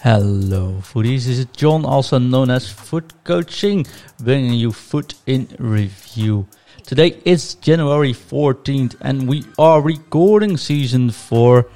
[0.00, 1.26] Hello, foodies.
[1.26, 3.86] This is John, also known as FUT Coaching,
[4.18, 6.46] bringing you FUT in Review.
[6.84, 11.66] Today is January 14th, and we are recording season 4,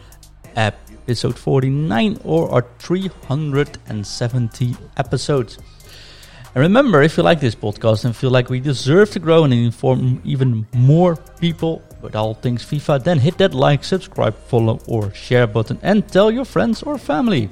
[0.57, 5.59] episode 49, or our 370 episodes.
[6.55, 9.53] And remember, if you like this podcast and feel like we deserve to grow and
[9.53, 15.13] inform even more people with all things FIFA, then hit that like, subscribe, follow, or
[15.15, 17.49] share button and tell your friends or family.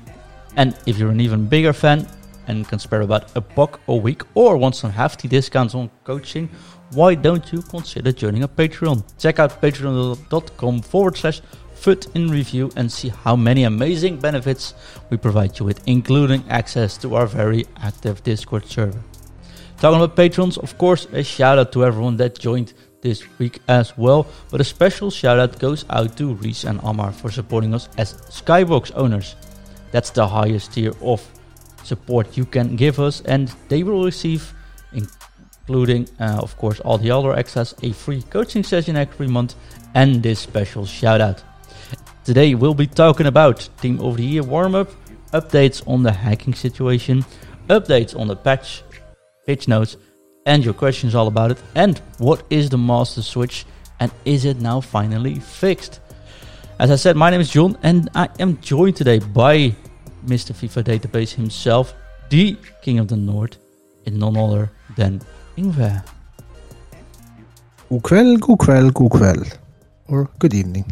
[0.57, 2.07] And if you're an even bigger fan
[2.49, 6.49] and can spare about a buck a week or want some hefty discounts on coaching,
[6.93, 9.05] why don't you consider joining a Patreon?
[9.19, 11.41] Check out patreon.com forward slash
[11.75, 14.75] foot in review and see how many amazing benefits
[15.09, 19.01] we provide you with, including access to our very active Discord server.
[19.79, 23.97] Talking about patrons, of course, a shout out to everyone that joined this week as
[23.97, 27.89] well, but a special shout out goes out to Reese and Amar for supporting us
[27.99, 29.37] as Skybox owners.
[29.91, 31.27] That's the highest tier of
[31.83, 34.53] support you can give us, and they will receive,
[34.93, 39.55] including, uh, of course, all the other access, a free coaching session every month,
[39.95, 41.43] and this special shout out.
[42.25, 44.91] Today, we'll be talking about Team of the Year warm up,
[45.33, 47.25] updates on the hacking situation,
[47.69, 48.83] updates on the patch,
[49.47, 49.97] pitch notes,
[50.47, 53.67] and your questions all about it, and what is the master switch,
[54.01, 56.01] and is it now finally fixed?
[56.79, 59.75] As I said, my name is John, and I am joined today by
[60.27, 60.53] Mr.
[60.55, 61.95] FIFA Database himself,
[62.31, 63.59] the King of the North,
[64.07, 65.21] in none other than
[65.57, 66.05] Ingvar.
[67.91, 69.59] God kväll, god kväll, god kväll.
[70.09, 70.91] Or good evening.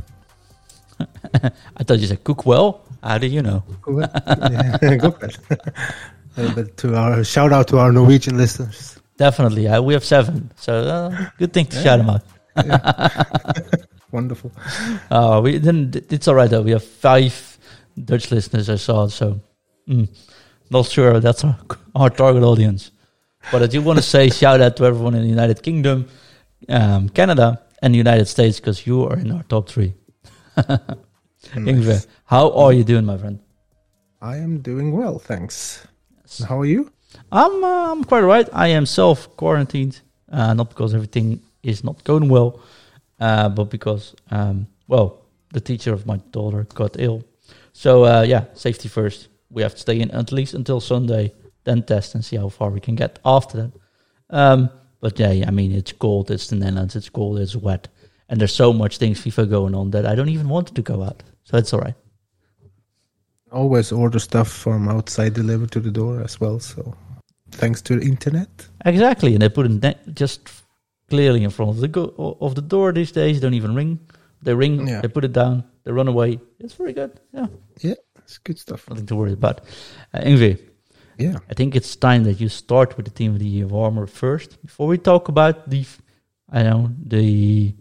[1.00, 2.82] I thought you said cook well.
[3.02, 3.62] How do you know?
[3.82, 4.10] God
[4.80, 5.38] kväll.
[6.36, 8.97] Uh, but to our shout out to our Norwegian listeners.
[9.18, 11.82] Definitely, uh, we have seven, so uh, good thing to Yeah.
[11.82, 12.22] shout them out.
[14.12, 14.50] Wonderful.
[15.10, 16.62] Uh, we then it's all right though.
[16.62, 17.34] We have five
[18.02, 19.40] Dutch listeners I saw, so
[19.88, 20.08] mm,
[20.70, 21.58] not sure that's our,
[21.94, 22.90] our target audience.
[23.52, 26.06] But I do want to say shout out to everyone in the United Kingdom,
[26.68, 29.94] um, Canada, and the United States because you are in our top three.
[31.54, 33.40] Ingve, how are you doing, my friend?
[34.20, 35.86] I am doing well, thanks.
[36.38, 36.90] And How are you?
[37.30, 38.48] I'm uh, I'm quite right.
[38.52, 42.60] I am self quarantined, uh, not because everything is not going well,
[43.20, 47.24] uh, but because um, well, the teacher of my daughter got ill.
[47.72, 49.28] So uh, yeah, safety first.
[49.50, 51.32] We have to stay in at least until Sunday,
[51.64, 53.72] then test and see how far we can get after that.
[54.30, 54.70] Um,
[55.00, 56.30] but yeah, I mean it's cold.
[56.30, 56.96] It's the Netherlands.
[56.96, 57.38] It's cold.
[57.38, 57.88] It's wet,
[58.28, 61.02] and there's so much things FIFA going on that I don't even want to go
[61.02, 61.22] out.
[61.44, 61.94] So it's all right.
[63.50, 66.60] Always order stuff from outside delivered to the door as well.
[66.60, 66.94] So
[67.50, 68.48] thanks to the internet.
[68.84, 70.48] Exactly, and they put it ne- just
[71.08, 73.40] clearly in front of the go- of the door these days.
[73.40, 73.98] Don't even ring.
[74.42, 74.86] They ring.
[74.86, 75.00] Yeah.
[75.00, 75.64] They put it down.
[75.84, 76.38] They run away.
[76.60, 77.10] It's very good.
[77.32, 77.46] Yeah,
[77.82, 78.88] Yeah, it's good stuff.
[78.90, 79.60] nothing to worry about.
[80.12, 80.58] Uh, Ingve,
[81.18, 81.38] Yeah.
[81.50, 84.58] I think it's time that you start with the team of the year warmer first
[84.62, 85.84] before we talk about the,
[86.52, 87.74] I know the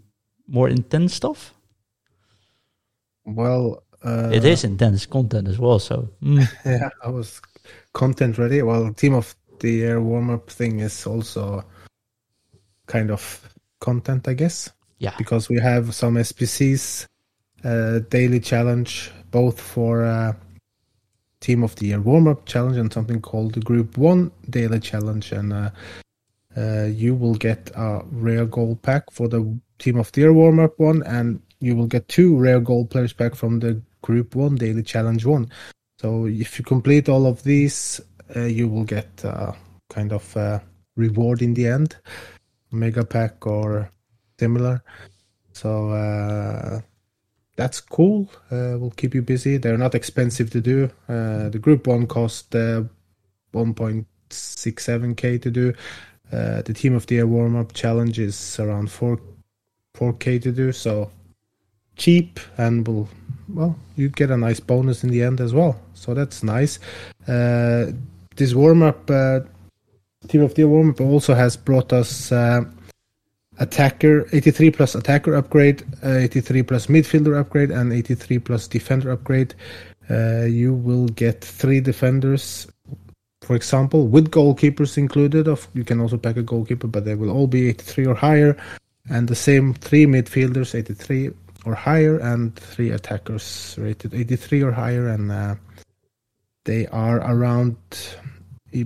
[0.48, 1.52] more intense stuff.
[3.24, 5.78] Well, uh, it is intense content as well.
[5.78, 7.40] So mm, Yeah, I was
[7.92, 8.62] content ready.
[8.62, 11.64] Well, team of the year warm up thing is also
[12.86, 13.48] kind of
[13.80, 14.70] content, I guess.
[14.98, 17.06] yeah, because we have some SBCs
[17.64, 20.32] uh, daily challenge both for uh,
[21.40, 25.32] team of the year warm up challenge and something called the group one daily challenge
[25.32, 25.70] and uh,
[26.56, 30.58] uh, you will get a rare gold pack for the team of the year warm
[30.58, 34.54] up one and you will get two rare gold players pack from the group one
[34.64, 35.46] daily challenge one
[36.00, 38.00] so if you complete all of these
[38.34, 39.52] uh, you will get uh,
[39.96, 40.58] kind of uh,
[40.96, 41.96] reward in the end
[42.70, 43.90] mega pack or
[44.38, 44.82] similar.
[45.52, 46.80] So uh,
[47.56, 48.28] that's cool.
[48.50, 49.56] Uh, will keep you busy.
[49.56, 50.90] They're not expensive to do.
[51.08, 52.84] Uh, the group one cost uh,
[53.54, 55.72] 1.67k to do.
[56.30, 59.18] The team of the year warm up challenge is around 4
[59.96, 60.72] 4k to do.
[60.72, 61.10] So
[61.96, 63.08] cheap and will
[63.48, 65.80] well you get a nice bonus in the end as well.
[65.94, 66.78] So that's nice.
[67.26, 67.92] Uh,
[68.36, 69.40] this warm up uh,
[70.28, 72.32] team of the warm up also has brought us.
[72.32, 72.62] Uh,
[73.60, 79.54] attacker 83 plus attacker upgrade uh, 83 plus midfielder upgrade and 83 plus defender upgrade
[80.10, 82.68] uh, you will get three defenders
[83.42, 87.30] for example with goalkeepers included of you can also pack a goalkeeper but they will
[87.30, 88.56] all be 83 or higher
[89.10, 91.30] and the same three midfielders 83
[91.64, 95.54] or higher and three attackers rated 83 or higher and uh,
[96.64, 97.76] they are around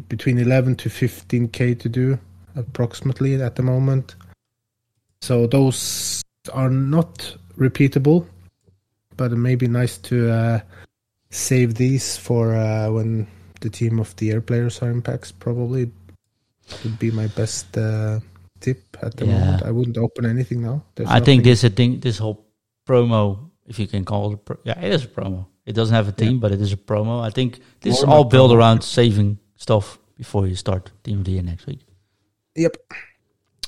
[0.09, 2.19] between 11 to 15k to do
[2.57, 4.15] approximately at the moment
[5.21, 6.23] so those
[6.53, 8.27] are not repeatable
[9.17, 10.61] but it may be nice to uh,
[11.31, 13.27] save these for uh, when
[13.61, 15.33] the team of the year players are in packs.
[15.33, 15.91] Probably
[16.85, 18.21] would be my best uh,
[18.61, 19.39] tip at the Yeah.
[19.39, 19.63] moment.
[19.63, 20.83] I wouldn't open anything now.
[20.95, 22.45] There's I think this, I think this whole
[22.87, 25.47] promo, if you can call it, a pro- yeah, it is a promo.
[25.65, 27.23] It doesn't have a team, but it is a promo.
[27.23, 28.57] I think this is all built promo.
[28.57, 31.81] around saving stuff before you start Team of the Year next week.
[32.57, 32.77] Yep.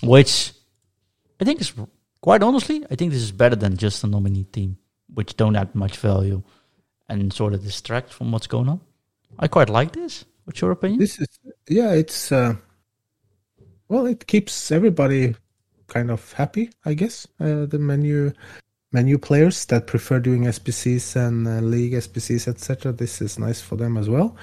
[0.02, 0.52] Which
[1.40, 1.72] I think is
[2.20, 4.78] quite honestly, I think this is better than just a nominee team,
[5.12, 6.42] which don't add much value
[7.08, 8.80] and sort of distract from what's going on.
[9.38, 10.24] I quite like this.
[10.44, 11.00] What's your opinion?
[11.00, 11.28] This is
[11.68, 11.92] yeah.
[11.92, 12.56] It's uh,
[13.88, 15.34] well, it keeps everybody
[15.86, 17.26] kind of happy, I guess.
[17.40, 18.32] Uh, the menu
[18.94, 22.92] menu players that prefer doing SBCs and uh, league SBCs, etc.
[22.92, 24.36] This is nice for them as well,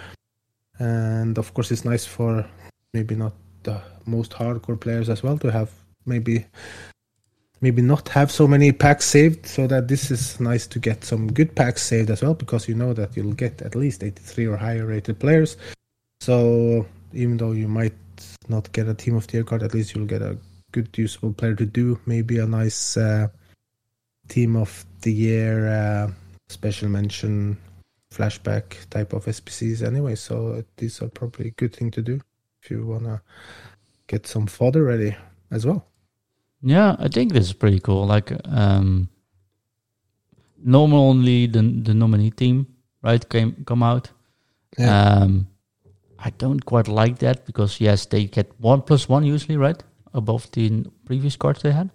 [0.78, 2.46] and of course, it's nice for
[2.94, 3.34] maybe not
[3.64, 5.72] the most hardcore players as well to have
[6.06, 6.46] maybe
[7.62, 11.32] maybe not have so many packs saved so that this is nice to get some
[11.32, 14.58] good packs saved as well because you know that you'll get at least 83 or
[14.58, 15.58] higher rated players
[16.22, 17.94] so even though you might
[18.48, 20.38] not get a team of year card, at least you'll get a
[20.72, 23.28] good usable player to do maybe a nice uh,
[24.28, 26.12] team of the year uh,
[26.50, 27.58] special mention
[28.14, 30.16] flashback type of SBCs anyway.
[30.16, 32.20] So these are probably a good thing to do
[32.62, 33.22] if you wanna
[34.08, 35.16] get some fodder ready
[35.50, 35.88] as well.
[36.62, 38.06] Yeah, I think this is pretty cool.
[38.06, 39.10] Like, um,
[40.64, 42.68] normally the the nominee team,
[43.02, 44.12] right, came come out.
[44.78, 45.48] Um,
[46.20, 49.84] I don't quite like that because yes, they get one plus one usually, right,
[50.14, 51.90] above the previous cards they had.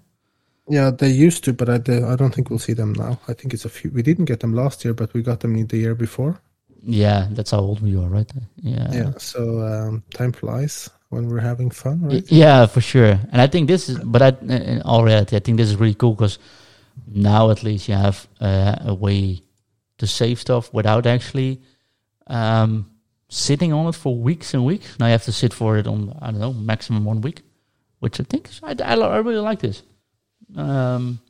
[0.69, 3.21] Yeah, they used to, but I, I don't think we'll see them now.
[3.29, 3.91] I think it's a few.
[3.91, 6.41] We didn't get them last year, but we got them in the year before.
[6.83, 8.31] Yeah, that's how old we are, right?
[8.57, 12.25] Yeah, Yeah, so um, time flies when we're having fun, right?
[12.31, 13.19] Yeah, for sure.
[13.33, 15.95] And I think this is, but I, in all reality, I think this is really
[15.95, 16.39] cool because
[17.07, 19.43] now at least you have uh, a way
[19.99, 21.61] to save stuff without actually
[22.27, 22.91] um,
[23.29, 24.99] sitting on it for weeks and weeks.
[24.99, 27.43] Now you have to sit for it on, I don't know, maximum one week,
[28.01, 29.83] which I think is, I, I, I really like this.
[30.55, 31.21] Um,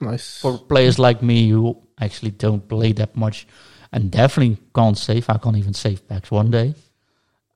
[0.00, 0.40] Nice.
[0.40, 3.46] for players like me who actually don't play that much
[3.92, 5.28] and definitely can't save.
[5.30, 6.74] I can't even save packs one day.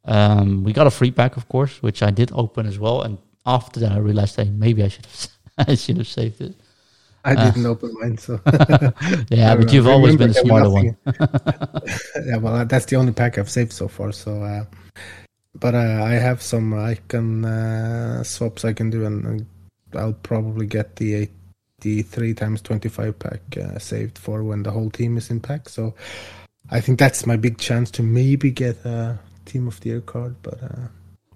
[0.05, 3.03] Um, we got a free pack, of course, which I did open as well.
[3.03, 5.29] And after that, I realized, hey, maybe I should have,
[5.69, 6.55] I should have saved it.
[7.25, 8.41] I uh, didn't open mine, so
[9.29, 10.97] Yeah, but you've always been there smarter one.
[12.25, 14.13] yeah, well, that's the only pack I've saved so far.
[14.13, 14.65] So, uh,
[15.55, 19.47] but uh, I have some icon uh, swaps I can do, and, and
[19.95, 21.29] I'll probably get the
[21.81, 25.69] the three times 25 pack uh, saved for when the whole team is in pack.
[25.69, 25.95] So,
[26.71, 30.35] I think that's my big chance to maybe get a team of the year card.
[30.43, 30.89] But uh,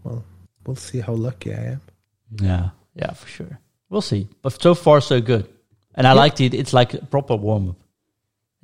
[0.02, 0.25] well,
[0.66, 1.81] we'll see how lucky I am.
[2.40, 3.60] Yeah, yeah, for sure.
[3.88, 4.26] We'll see.
[4.43, 5.46] But so far, so good.
[5.94, 6.16] And I Yep.
[6.16, 6.54] liked it.
[6.54, 7.76] It's like a proper warm up.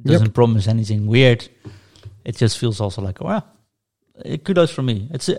[0.04, 1.46] It doesn't promise anything weird.
[2.24, 3.46] It just feels also like, well,
[4.24, 5.08] it kudos for me.
[5.12, 5.38] It's uh,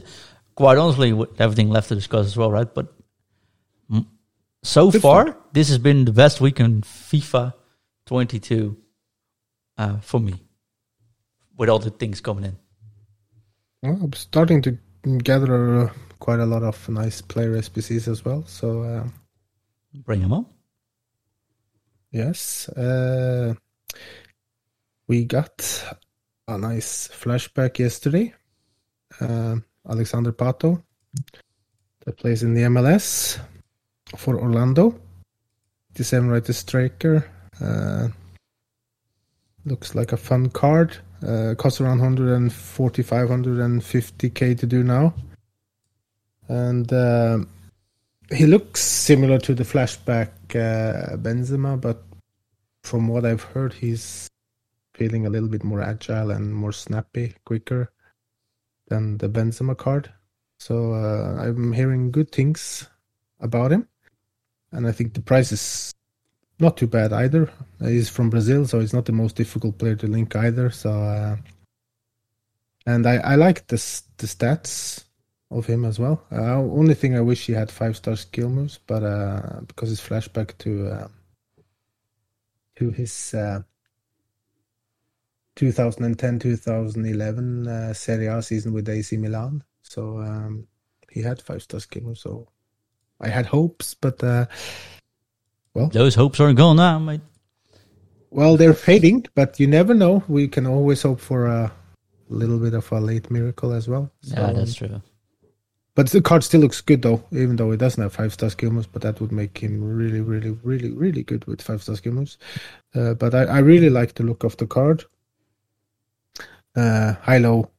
[0.56, 2.72] quite honestly with everything left to discuss as well, right?
[2.74, 2.94] But
[4.64, 7.54] so Good far, this has been the best week in FIFA
[8.06, 8.78] 22
[9.78, 10.36] uh, for me,
[11.58, 12.58] with all the things coming in.
[13.82, 14.78] Well, I'm starting to
[15.24, 18.44] gather uh, quite a lot of nice player SBCs as well.
[18.46, 18.84] So.
[18.84, 19.08] Uh,
[19.94, 20.46] Bring them on.
[22.12, 22.70] Yes.
[22.70, 23.54] Uh,
[25.08, 25.84] we got
[26.48, 28.34] a nice flashback yesterday.
[29.20, 30.84] Uh, Alexandre Pato,
[32.06, 33.40] that plays in the MLS
[34.16, 35.00] for Orlando.
[35.96, 37.30] 87 right striker.
[37.62, 38.08] Uh,
[39.66, 40.98] looks like a fun card.
[41.26, 45.14] Uh, costs around 145, 150k to do now.
[46.48, 47.40] And uh,
[48.32, 52.04] he looks similar to the flashback uh, Benzema, but
[52.84, 54.30] from what I've heard, he's
[54.94, 57.92] feeling a little bit more agile and more snappy, quicker
[58.88, 60.12] than the Benzema card.
[60.60, 62.88] So uh, I'm hearing good things
[63.40, 63.88] about him,
[64.72, 65.94] and I think the price is
[66.60, 67.52] not too bad either.
[67.82, 70.70] He's from Brazil, so he's not the most difficult player to link either.
[70.70, 71.38] So, uh,
[72.86, 73.78] and I, I like the
[74.18, 75.06] the stats
[75.52, 76.26] of him as well.
[76.32, 80.06] Uh, only thing I wish he had five star skill moves, but uh, because it's
[80.06, 81.08] flashback to uh,
[82.76, 83.62] to his uh,
[85.56, 89.62] 2010-2011 uh, Serie A season with AC Milan.
[89.82, 90.68] So um,
[91.12, 92.22] he had five star skill moves.
[92.22, 92.48] So
[93.22, 94.46] I had hopes, but uh,
[95.74, 97.22] well, Those hopes aren't gone now, mate.
[98.32, 99.26] well, they're fading.
[99.36, 100.24] But you never know.
[100.28, 101.72] We can always hope for a
[102.30, 104.12] little bit of a late miracle as well.
[104.22, 105.02] So, yeah, that's true.
[105.96, 108.72] but the card still looks good though, even though it doesn't have five star skill
[108.72, 108.88] moves.
[108.88, 112.38] But that would make him really, really, really, really good with five star skill moves.
[112.96, 115.04] Uh, but I, I really like the look of the card.
[116.76, 117.70] Uh, high low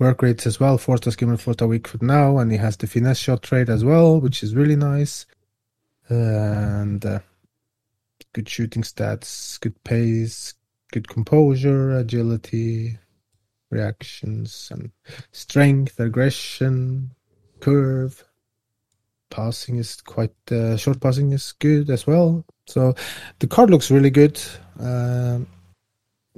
[0.00, 0.72] work rates as well.
[0.72, 4.20] Move, four star weak foot now, and he has the finesse shot trait as well,
[4.20, 5.26] which is really nice.
[6.08, 7.20] and uh,
[8.32, 10.54] good shooting stats, good pace,
[10.90, 12.98] good composure, agility,
[13.70, 14.90] reactions, and
[15.30, 17.10] strength, aggression,
[17.60, 18.24] curve.
[19.30, 21.00] Passing is quite uh, short.
[21.00, 22.44] Passing is good as well.
[22.66, 22.94] So
[23.38, 24.40] the card looks really good,
[24.80, 25.46] um,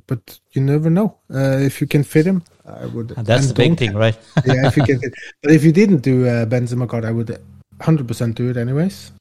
[0.06, 2.42] but you never know uh, if you can fit him.
[2.64, 3.08] I would.
[3.08, 4.16] That's the big thing, right?
[4.46, 5.00] yeah, if you can.
[5.00, 5.14] Fit.
[5.42, 7.38] But if you didn't do a Benzema card, I would
[7.80, 9.12] 100% do it anyways.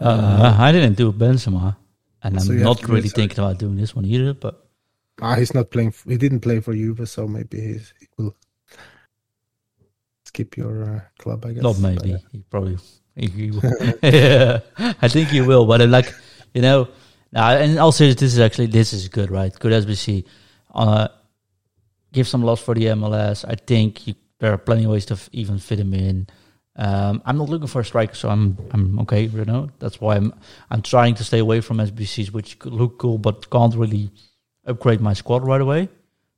[0.00, 1.76] Uh, I didn't do Benzema,
[2.22, 4.34] and I'm not really thinking about doing this one either.
[4.34, 4.64] But
[5.20, 5.94] Ah, he's not playing.
[6.06, 8.34] He didn't play for Juve, so maybe he's, he will
[10.24, 11.46] skip your uh, club.
[11.46, 11.62] I guess.
[11.62, 12.14] not But, maybe.
[12.14, 12.78] uh, He probably.
[13.16, 13.62] He, will.
[14.02, 14.58] yeah,
[15.02, 15.66] I think he will.
[15.66, 16.12] But uh, like
[16.52, 16.88] you know,
[17.32, 19.56] now and also this is actually this is good, right?
[19.58, 20.24] Good SBC.
[20.74, 21.08] Uh,
[22.14, 23.44] give some love for the MLS.
[23.46, 26.26] I think you, there are plenty of ways to f- even fit him in.
[26.76, 29.24] Um, I'm not looking for a striker, so I'm I'm okay.
[29.24, 30.32] You know, that's why I'm
[30.70, 34.10] I'm trying to stay away from SBCs, which look cool but can't really
[34.66, 35.88] upgrade my squad right away.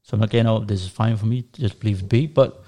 [0.03, 1.45] So I'm like, you know, this is fine for me.
[1.53, 2.27] Just leave it be.
[2.27, 2.63] But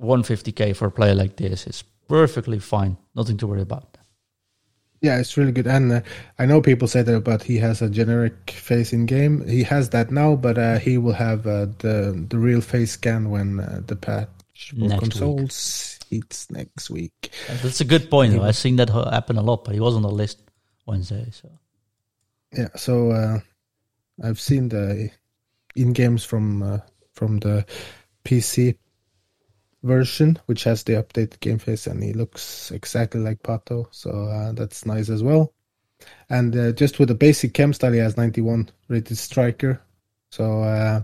[0.00, 2.96] 150k for a player like this is perfectly fine.
[3.14, 3.98] Nothing to worry about.
[5.02, 5.66] Yeah, it's really good.
[5.66, 6.00] And uh,
[6.38, 9.46] I know people say that, but he has a generic face in game.
[9.46, 13.30] He has that now, but uh, he will have uh, the the real face scan
[13.30, 14.28] when uh, the patch
[14.70, 15.50] for Next week.
[16.08, 17.32] hits next week.
[17.62, 18.32] That's a good point.
[18.32, 18.44] Though.
[18.44, 20.38] I've seen that happen a lot, but he was on the list
[20.86, 21.26] Wednesday.
[21.32, 21.50] So
[22.52, 23.40] Yeah, so uh,
[24.22, 25.10] I've seen the
[25.74, 26.78] in games from uh,
[27.12, 27.66] from the
[28.24, 28.76] PC
[29.82, 34.52] version, which has the updated game face, and he looks exactly like Pato, so uh,
[34.52, 35.52] that's nice as well.
[36.28, 39.80] And uh, just with the basic chem style, he has 91 rated striker,
[40.30, 41.02] so uh,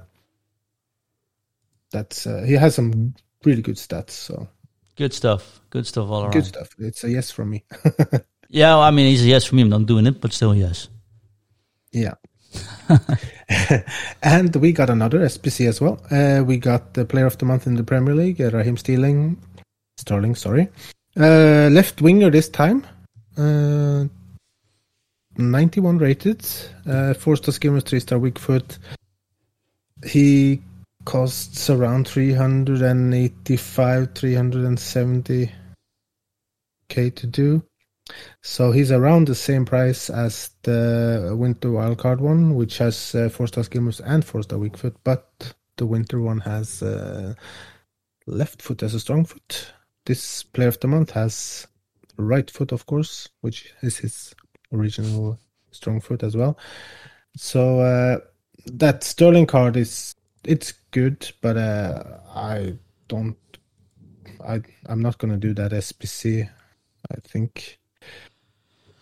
[1.91, 4.11] that's uh, he has some really good stats.
[4.11, 4.49] So
[4.97, 5.61] good stuff.
[5.71, 6.33] Good stuff all around.
[6.33, 6.71] good stuff.
[6.79, 7.65] It's a yes from me.
[8.49, 9.63] Yeah, I mean, he's a yes from me.
[9.63, 10.89] I'm not doing it, but still yes.
[11.93, 12.15] Yeah.
[14.23, 16.01] and we got another SBC as well.
[16.11, 19.37] Uh, we got the Player of the Month in the Premier League, uh, Raheem Sterling.
[19.97, 20.69] Sterling, sorry.
[21.17, 22.87] Uh, left winger this time.
[23.37, 24.05] Uh,
[25.37, 26.47] 91 rated.
[26.87, 28.79] Uh, four star skimmer, three star weak foot.
[30.05, 30.63] He
[31.05, 35.53] costs around 385, 370
[36.89, 37.63] k to do.
[38.43, 43.47] So he's around the same price as the winter wildcard one, which has uh, four
[43.47, 47.35] star skill moves and four star weak foot, but the winter one has uh,
[48.27, 49.73] left foot as a strong foot.
[50.07, 51.67] This player of the month has
[52.17, 54.35] right foot, of course, which is his
[54.73, 55.39] original
[55.71, 56.59] strong foot as well.
[57.37, 58.19] So uh,
[58.67, 62.75] that Sterling card is it's good, but uh, I
[63.09, 63.37] don't.
[64.47, 66.49] I I'm not gonna do that SBC.
[67.11, 67.79] I think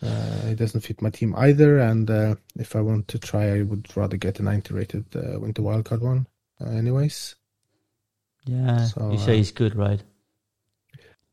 [0.06, 3.62] uh, it doesn't fit my team either, and uh, if I want to try, I
[3.62, 6.26] would rather get a 90 rated uh, Winter Wildcard one,
[6.60, 7.34] uh, anyways.
[8.44, 10.02] Yeah, So, you say uh, he's good, right?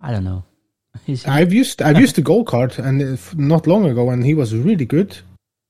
[0.01, 0.43] I don't know.
[1.05, 4.55] He's, I've used I've used the gold card, and not long ago, and he was
[4.55, 5.17] really good.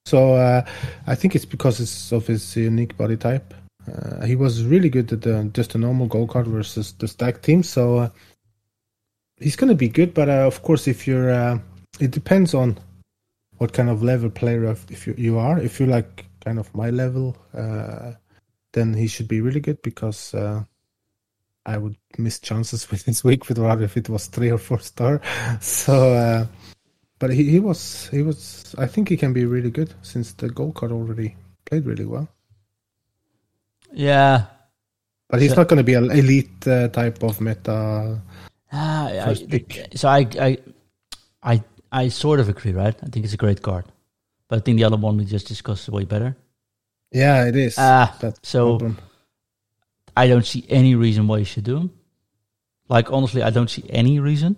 [0.05, 0.65] So uh,
[1.07, 3.53] I think it's because it's of his unique body type.
[3.88, 7.41] Uh, he was really good at the, just a normal gold card versus the stack
[7.41, 7.63] team.
[7.63, 8.10] So uh,
[9.38, 11.60] he's going to be good, but uh, of course, if you're, uh,
[12.00, 12.77] it depends on
[13.57, 15.60] what kind of level player if you, you are.
[15.60, 18.13] If you're like kind of my level, uh,
[18.74, 20.63] then he should be really good because uh,
[21.65, 24.79] I would miss chances with his weak foot rather if it was three or four
[24.79, 25.22] star.
[25.62, 26.45] So, uh,
[27.19, 30.50] but he, he was he was I think he can be really good since the
[30.50, 32.27] goal card already played really well.
[33.91, 34.45] yeah.
[35.29, 38.22] But he's So- not going to be an elite uh, type of meta.
[38.72, 39.33] Ah, I,
[39.95, 40.57] so I, I,
[41.43, 42.95] I, I sort of agree, right?
[43.03, 43.85] I think it's a great card,
[44.50, 46.35] but I think the other one we just discussed is way better.
[47.12, 47.75] Yeah, it is.
[47.77, 48.95] Ah, That's so.
[50.17, 51.91] I don't see any reason why you should do them.
[52.89, 54.57] Like honestly, I don't see any reason.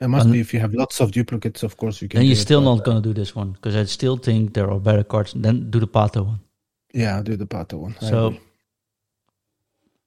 [0.00, 2.18] It must and- be if you have lots of duplicates, of course you can.
[2.18, 5.04] Then you're still not gonna do this one because I still think there are better
[5.04, 5.32] cards.
[5.36, 6.40] Then do the Pato one.
[6.92, 7.94] Yeah, do the Pato one.
[8.00, 8.34] So,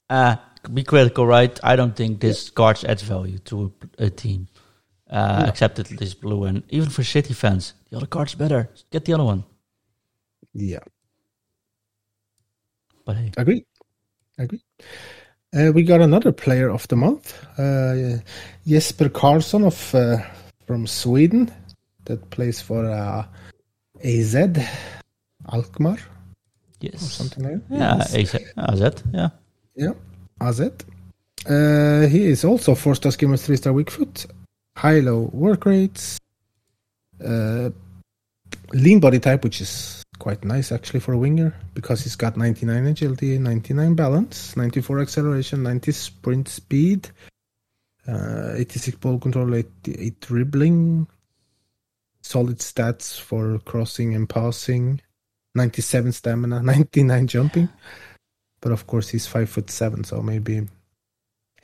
[0.09, 0.35] uh,
[0.73, 1.57] be critical, right?
[1.63, 4.47] I don't think this card adds value to a, a team.
[5.13, 5.46] Uh, No.
[5.50, 8.67] Except that this blue and even for City fans, the other card's better.
[8.91, 9.43] Get the other one.
[10.55, 10.79] yeah,
[13.05, 13.65] But hey, agree,
[14.39, 14.62] agree.
[15.55, 18.17] Uh, we got another player of the month, uh,
[18.65, 20.17] Jesper Karlsson of uh,
[20.65, 21.51] from Sweden,
[22.05, 23.25] that plays for uh,
[24.03, 24.36] AZ
[25.51, 26.00] Alkmaar or
[26.82, 27.01] Yes.
[27.13, 27.77] something like that.
[27.77, 28.15] Yeah, Yes.
[28.34, 28.36] AZ.
[28.58, 29.03] AZ.
[29.13, 29.29] Yeah.
[29.75, 29.93] Yeah,
[30.41, 30.60] AZ.
[31.46, 34.25] Uh, he is also four star skimmer, three star weak foot,
[34.75, 36.20] high low work rates,
[37.24, 37.70] uh,
[38.74, 42.86] lean body type, which is quite nice actually for a winger because he's got 99
[42.86, 47.10] agility, 99 balance, 94 acceleration, 90 sprint speed,
[48.08, 51.08] uh, 86 ball control, 88 dribbling,
[52.22, 55.01] solid stats for crossing and passing,
[55.56, 57.70] 97 stamina, 99 jumping.
[58.62, 60.68] But of course, he's five foot seven, so maybe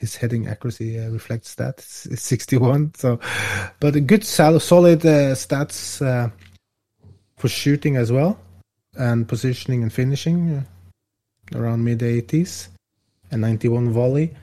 [0.00, 1.78] his heading accuracy uh, reflects that.
[1.78, 2.92] It's, it's 61.
[2.96, 3.20] So,
[3.78, 6.30] but a good sol- solid uh, stats uh,
[7.36, 8.38] for shooting as well,
[8.96, 10.64] and positioning and finishing
[11.54, 12.68] uh, around mid 80s,
[13.30, 14.34] and 91 volley.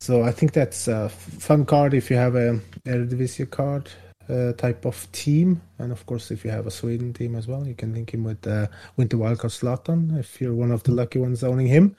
[0.00, 3.90] So I think that's a fun card if you have a Eredivisie card
[4.28, 7.66] uh, type of team, and of course if you have a Sweden team as well,
[7.66, 11.18] you can link him with uh, Winter Wildcard Zlatan if you're one of the lucky
[11.18, 11.96] ones owning him.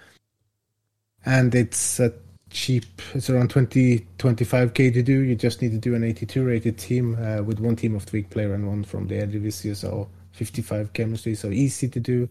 [1.25, 2.10] And it's uh,
[2.50, 5.22] cheap; it's around 20 25k to do.
[5.22, 8.18] You just need to do an 82 rated team uh, with one team of the
[8.18, 12.30] week player and one from the Eredivisie, so 55 chemistry, so easy to do,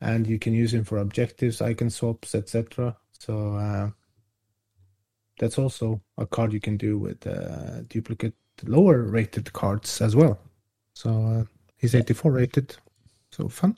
[0.00, 2.96] and you can use him for objectives, icon swaps, etc.
[3.18, 3.56] So.
[3.56, 3.90] Uh,
[5.38, 8.34] that's also a card you can do with uh, duplicate
[8.64, 10.38] lower rated cards as well.
[10.94, 11.44] So uh,
[11.76, 12.76] he's 84 rated.
[13.30, 13.76] So fun.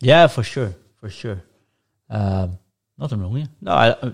[0.00, 1.42] Yeah, for sure, for sure.
[2.10, 2.58] Um,
[2.98, 3.48] nothing wrong here.
[3.62, 4.12] No, I, uh,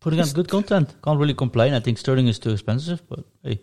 [0.00, 0.94] putting out good content.
[1.04, 1.74] Can't really complain.
[1.74, 3.60] I think Sterling is too expensive, but hey,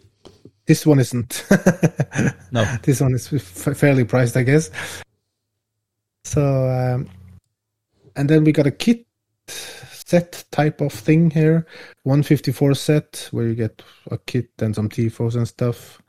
[0.66, 1.46] This one isn't.
[2.52, 2.64] no.
[2.84, 4.70] this one is f- fairly priced, I guess.
[6.24, 7.10] So, um,
[8.16, 9.06] and then we got a kit
[9.48, 11.66] set type of thing here
[12.04, 16.02] 154 set where you get a kit and some tifos and stuff.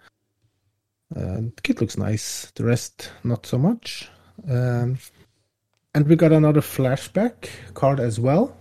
[1.14, 4.08] Uh, the kit looks nice, the rest, not so much.
[4.48, 4.98] Um,
[5.94, 8.56] and we got another flashback card as well.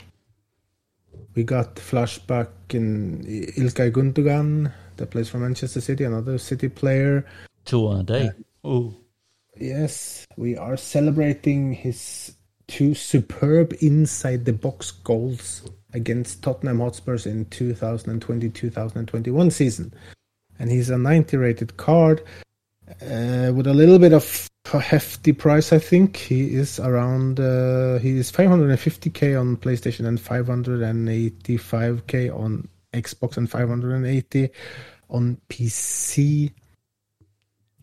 [1.38, 7.28] We got flashback in Ilkay Gundogan that plays for Manchester City, another City player.
[7.64, 8.32] Two on a day.
[8.66, 8.96] Ooh.
[9.56, 12.34] Yes, we are celebrating his
[12.68, 15.62] two superb inside the box goals
[15.94, 19.94] against Tottenham Hotspurs in 2020-2021 season.
[20.58, 22.24] And he's a 90 rated card
[22.90, 26.18] uh, with a little bit of a hefty price, I think.
[26.18, 34.50] He is around, uh, he is 550k on PlayStation and 585k on Xbox and 580
[35.10, 36.52] on PC.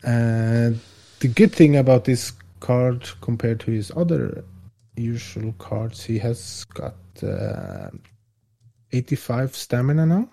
[0.03, 0.79] And
[1.19, 4.43] the good thing about this card compared to his other
[4.95, 7.89] usual cards, he has got uh,
[8.91, 10.29] 85 stamina now,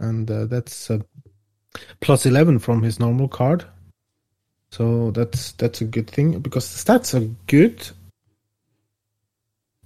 [0.00, 0.90] and uh, that's
[2.00, 3.64] plus 11 from his normal card.
[4.70, 7.88] So that's that's a good thing because the stats are good,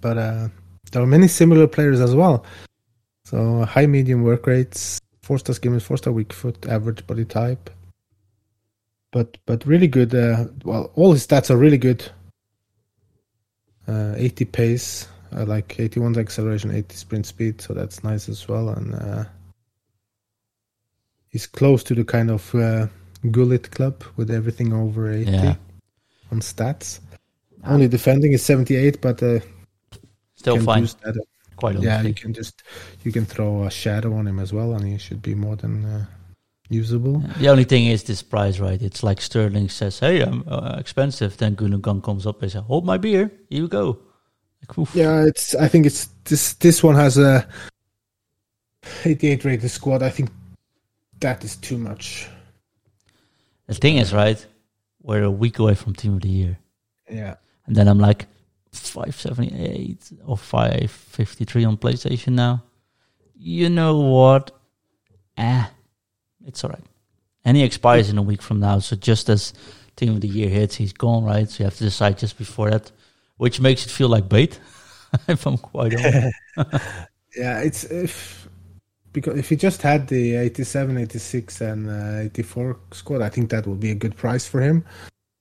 [0.01, 0.49] but uh,
[0.93, 2.45] there are many similar players as well.
[3.25, 7.71] So high medium work rates, four star skimmers, four star weak foot, average body type,
[9.11, 10.15] but but really good.
[10.15, 12.05] Uh, well, all his stats are really good.
[13.87, 18.71] Uh, 80 pace, uh, like 81 acceleration, 80 sprint speed, so that's nice as well.
[18.71, 19.25] And uh,
[21.29, 22.87] he's close to the kind of uh,
[23.31, 25.55] Gullit club with everything over 80 Yeah.
[26.31, 27.01] on stats.
[27.65, 29.41] Only defending is 78, but uh,
[30.35, 30.83] Still fine.
[30.83, 31.25] boost that up.
[31.57, 32.09] Quite Yeah, honestly.
[32.09, 32.63] you can just
[33.05, 35.85] you can throw a shadow on him as well, and he should be more than
[35.85, 36.05] uh,
[36.69, 37.23] usable.
[37.39, 38.83] The only thing is this price, right?
[38.83, 42.85] It's like Sterling says, "Hey, I'm uh, expensive." Then Gundogan comes up and says, "Hold
[42.85, 43.31] my beer.
[43.49, 43.99] Here you go."
[44.77, 44.95] Like.
[44.95, 45.55] Yeah, it's.
[45.55, 46.55] I think it's this.
[46.55, 47.47] This one has a
[49.05, 50.03] 88 rated squad.
[50.03, 50.31] I think
[51.21, 52.29] that is too much.
[53.67, 54.45] The thing is, right?
[55.03, 56.59] We're a week away from Team of the Year,
[57.11, 58.27] Yeah, and then I'm like
[58.73, 62.63] five seventy eight or five fifty three on PlayStation now.
[63.37, 64.51] You know what?
[65.37, 65.71] Ah,
[66.47, 66.85] it's all right.
[67.45, 69.53] And he expires in a week from now, so just as
[69.97, 71.49] Team of the Year hits, he's gone, right?
[71.49, 72.91] So you have to decide just before that,
[73.37, 74.59] which makes it feel like bait.
[75.29, 76.37] if I'm quite honest.
[77.37, 77.61] yeah.
[77.61, 78.44] It's if
[79.15, 83.67] because if he just had the 87, 86, and uh, 84 squad, I think that
[83.67, 84.85] would be a good price for him.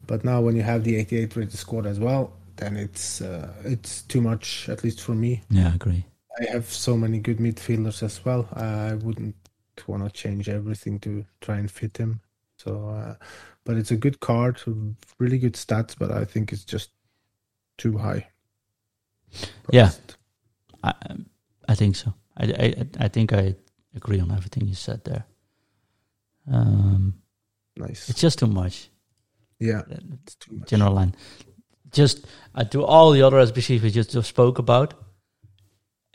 [0.06, 4.04] But now when you have the 88 rated squad as well, then it's uh, it's
[4.04, 5.42] too much, at least for me.
[5.50, 6.06] yeah, I agree.
[6.40, 8.48] I have so many good midfielders as well.
[8.54, 9.36] I wouldn't
[9.88, 12.22] want to change everything to try and fit him.
[12.58, 13.16] So, uh,
[13.66, 14.62] but it's a good card,
[15.18, 15.96] really good stats.
[15.98, 16.92] But I think it's just
[17.78, 18.28] too high.
[19.72, 19.92] Yeah.
[20.84, 21.26] I, um,
[21.68, 22.14] I think so.
[22.38, 23.56] I, I, I think I
[23.96, 25.26] agree on everything you said there.
[26.52, 27.16] Um,
[27.78, 28.10] Nice.
[28.10, 28.90] it's just too much.
[29.60, 29.82] yeah,
[30.26, 30.70] it's too much.
[30.70, 31.16] General line.
[31.92, 32.26] Just
[32.56, 34.94] I do all the other SBCs we just, just spoke about,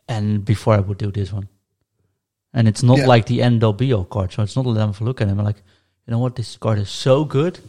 [0.08, 1.48] and before I would do this one.
[2.52, 3.06] And it's not Yeah.
[3.06, 5.38] like the end all be all card, so it's not let them look at him.
[5.38, 5.62] Like,
[6.06, 7.60] you know what, this card is so good.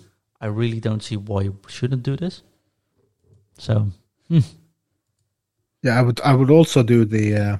[0.42, 2.42] I really don't see why you shouldn't do this.
[3.58, 3.92] So
[5.84, 6.20] Yeah, I would.
[6.22, 7.58] I would also do the uh,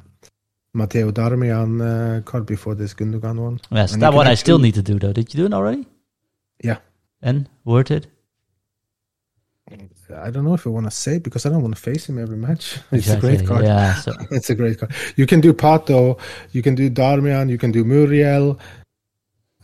[0.74, 3.60] Matteo Darmian uh, card before this Gundogan one.
[3.72, 5.14] yes, And that one I still need to do though.
[5.14, 5.86] Did you do it already?
[6.64, 6.78] Yeah.
[7.22, 8.08] And worth it?
[10.16, 12.18] I don't know if I want to say because I don't want to face him
[12.18, 12.80] every match.
[12.92, 13.66] It's Exactly, a great card.
[13.66, 13.94] Yeah.
[14.02, 14.92] So It's a great card.
[15.16, 16.20] You can do Pato,
[16.52, 18.60] you can do Darmian, you can do Muriel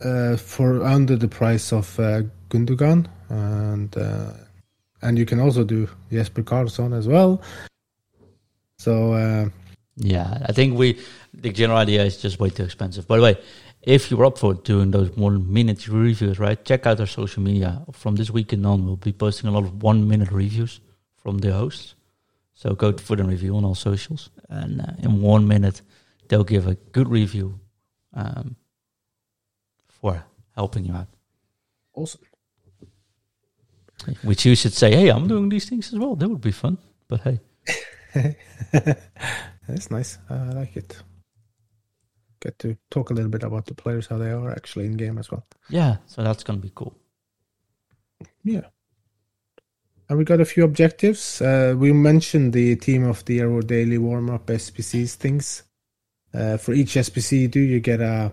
[0.04, 4.32] uh, for under the price of uh, Gundogan, and uh,
[5.02, 7.40] and you can also do Jesper Karlsson as well.
[8.78, 9.48] So uh,
[9.96, 11.00] Yeah, I think we
[11.32, 13.06] the general idea is just way too expensive.
[13.06, 13.38] By the way,
[13.82, 16.62] if you're up for doing those one minute reviews, right?
[16.64, 17.82] Check out our social media.
[17.92, 20.80] From this weekend on, we'll be posting a lot of one minute reviews
[21.16, 21.94] from the hosts.
[22.54, 25.82] So go to Food and Review on all socials, and uh, in one minute,
[26.28, 27.60] they'll give a good review
[28.14, 28.56] um,
[29.88, 31.08] for helping you out.
[31.94, 32.20] awesome.
[34.22, 36.16] Which you should say, "Hey, I'm doing these things as well.
[36.16, 36.78] That would be fun."
[37.08, 37.40] But hey,
[39.68, 40.18] That's nice.
[40.30, 40.96] I like it.
[42.40, 45.18] Get to talk a little bit about the players, how they are actually in game
[45.18, 45.44] as well.
[45.68, 46.94] yeah, so that's gonna be cool.
[48.44, 48.66] Yeah.
[50.08, 51.40] And we got a few objectives.
[51.42, 55.64] Uh, we mentioned the team of the year or daily warm up SBCs things.
[56.32, 58.30] Uh, for each SBC you do, you get a,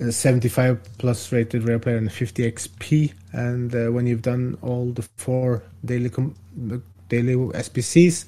[0.00, 3.12] a 75 plus rated rare player and 50 XP.
[3.32, 6.34] And uh, when you've done all the four daily com-
[7.08, 8.26] daily SBCs,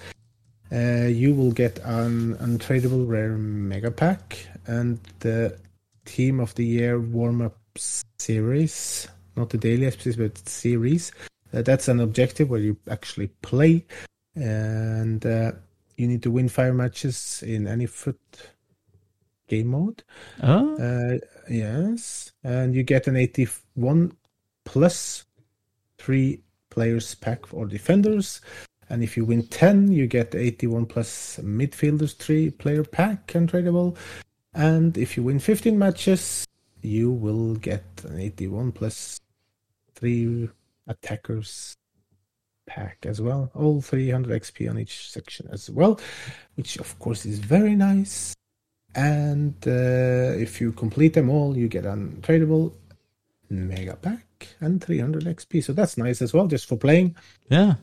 [0.74, 5.56] uh, you will get an untradeable rare mega pack and the
[6.04, 7.56] team of the year warm up
[8.18, 11.12] series, not the daily SBCs, but series.
[11.52, 13.84] Uh, that's an objective where you actually play,
[14.34, 15.52] and uh,
[15.96, 18.16] you need to win five matches in any FUT
[19.48, 20.02] game mode.
[20.42, 24.16] Oh, Uh, yes, and you get an 81
[24.64, 25.24] plus
[25.98, 28.40] three players pack for defenders.
[28.88, 33.96] And if you win 10, you get 81 plus midfielders three player pack and tradable.
[34.54, 36.46] And if you win 15 matches,
[36.82, 39.18] you will get an 81 plus
[39.94, 40.48] three
[40.86, 41.74] attackers
[42.66, 43.50] pack as well.
[43.54, 46.00] All 300 XP on each section as well,
[46.56, 48.34] which of course is very nice.
[48.94, 52.74] And uh, if you complete them all, you get an tradable
[53.50, 55.64] mega pack and 300 XP.
[55.64, 57.16] So that's nice as well, just for playing.
[57.48, 57.74] yeah.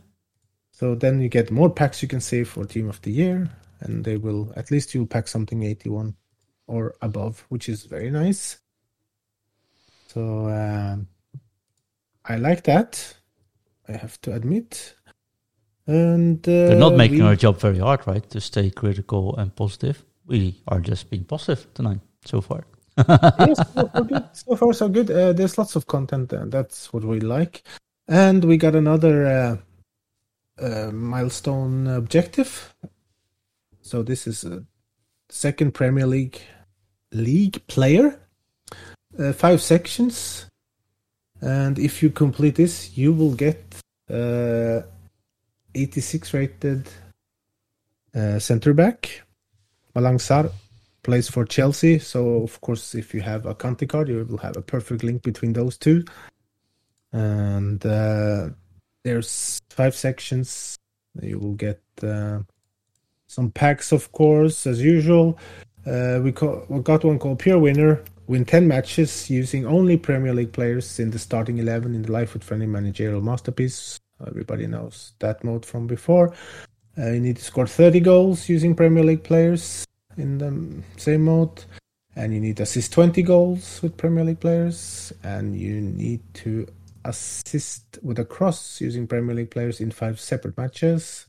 [0.82, 3.48] So then you get more packs you can save for Team of the Year,
[3.82, 6.15] and they will at least you'll pack something 81
[6.65, 8.58] or above, which is very nice.
[10.08, 11.08] So um,
[12.26, 13.15] I like that.
[13.88, 14.96] I have to admit.
[15.86, 18.28] And uh, They're not making we- our job very hard, right?
[18.32, 20.04] To stay critical and positive.
[20.26, 22.63] We are just being positive tonight so far.
[23.08, 24.30] yes, so far.
[24.34, 25.12] So far, so good.
[25.12, 27.62] Uh, there's lots of content, and that's what we like.
[28.08, 29.60] And we got another
[30.62, 32.74] uh, milestone objective.
[33.82, 34.63] So this is a
[35.30, 36.41] second Premier League
[37.12, 38.19] league player.
[39.19, 40.45] Uh, five sections,
[41.41, 43.76] and if you complete this, you will get
[44.10, 44.82] uh,
[45.76, 46.88] 86 rated
[48.15, 49.24] uh, center back.
[49.95, 50.50] Malang Sarr
[51.04, 52.00] plays for Chelsea.
[52.00, 55.24] So of course, if you have a Kanté card, you will have a perfect link
[55.24, 56.06] between those two.
[57.12, 58.50] And uh,
[59.03, 60.77] there's five sections.
[61.21, 62.39] You will get uh,
[63.27, 65.37] some packs, of course, as usual.
[65.85, 66.31] Uh, we,
[66.69, 68.03] we got one called Pure Winner.
[68.27, 72.29] Win 10 matches using only Premier League players in the starting 11 in the Live
[72.29, 73.99] FUT Friendly Managerial Masterpiece.
[74.25, 76.33] Everybody knows that mode from before.
[76.97, 79.85] Uh, you need to score 30 goals using Premier League players
[80.17, 81.63] in the same mode.
[82.15, 85.11] And you need to assist 20 goals with Premier League players.
[85.23, 86.67] And you need to
[87.05, 91.27] assist with a cross using Premier League players in five separate matches.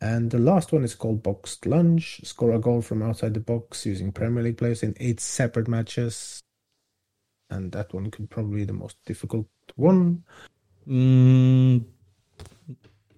[0.00, 2.20] And the last one is called Boxed Lunge.
[2.24, 6.40] Score a goal from outside the box using Premier League players in eight separate matches.
[7.50, 10.22] And that one could probably be the most difficult one.
[10.88, 11.84] Mm,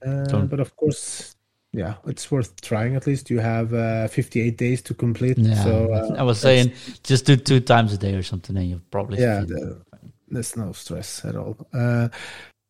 [0.05, 1.37] Uh, but of course,
[1.73, 3.29] yeah, it's worth trying at least.
[3.31, 5.37] You have uh, 58 days to complete.
[5.39, 6.73] yeah, so uh, I was saying
[7.05, 9.83] just do two times a day or something, and you'll probably Yeah, the-
[10.31, 11.57] there's no stress at all.
[11.73, 12.09] Uh,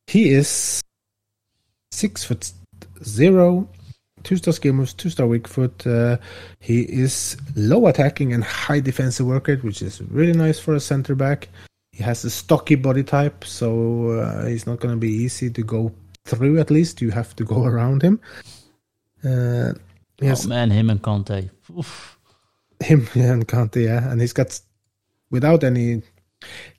[0.07, 0.83] he is
[1.93, 2.53] six foot
[3.05, 3.69] zero,
[4.23, 5.87] two star skill moves, two star weak foot.
[5.87, 6.17] Uh,
[6.59, 10.81] he is low attacking and high defensive work rate, which is really nice for a
[10.81, 11.49] center back.
[11.93, 15.63] He has a stocky body type, so uh, he's not going to be easy to
[15.63, 15.93] go
[16.25, 16.59] through.
[16.59, 18.21] At least you have to go around him.
[19.25, 19.73] Uh,
[20.21, 20.47] yes.
[20.47, 21.51] Oh man, him and Kanté.
[21.77, 22.17] Oof.
[22.81, 24.59] Him and Kanté, yeah, and he's got
[25.31, 26.03] without any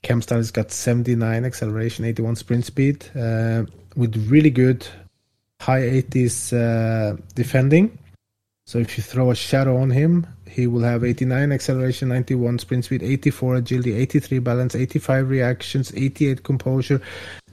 [0.02, 3.64] chem style, he's got 79 acceleration, 81 sprint speed, uh,
[3.96, 4.86] with really good
[5.60, 7.98] high 80s uh, defending.
[8.66, 12.84] So if you throw a shadow on him, he will have 89 acceleration, 91 sprint
[12.84, 17.00] speed, 84 agility, 83 balance, 85 reactions, 88 composure,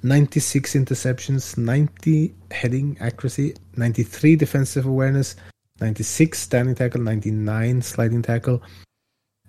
[0.04, 5.36] 96 interceptions, 90 heading accuracy, 93 defensive awareness,
[5.82, 8.62] 96 standing tackle, 99 sliding tackle,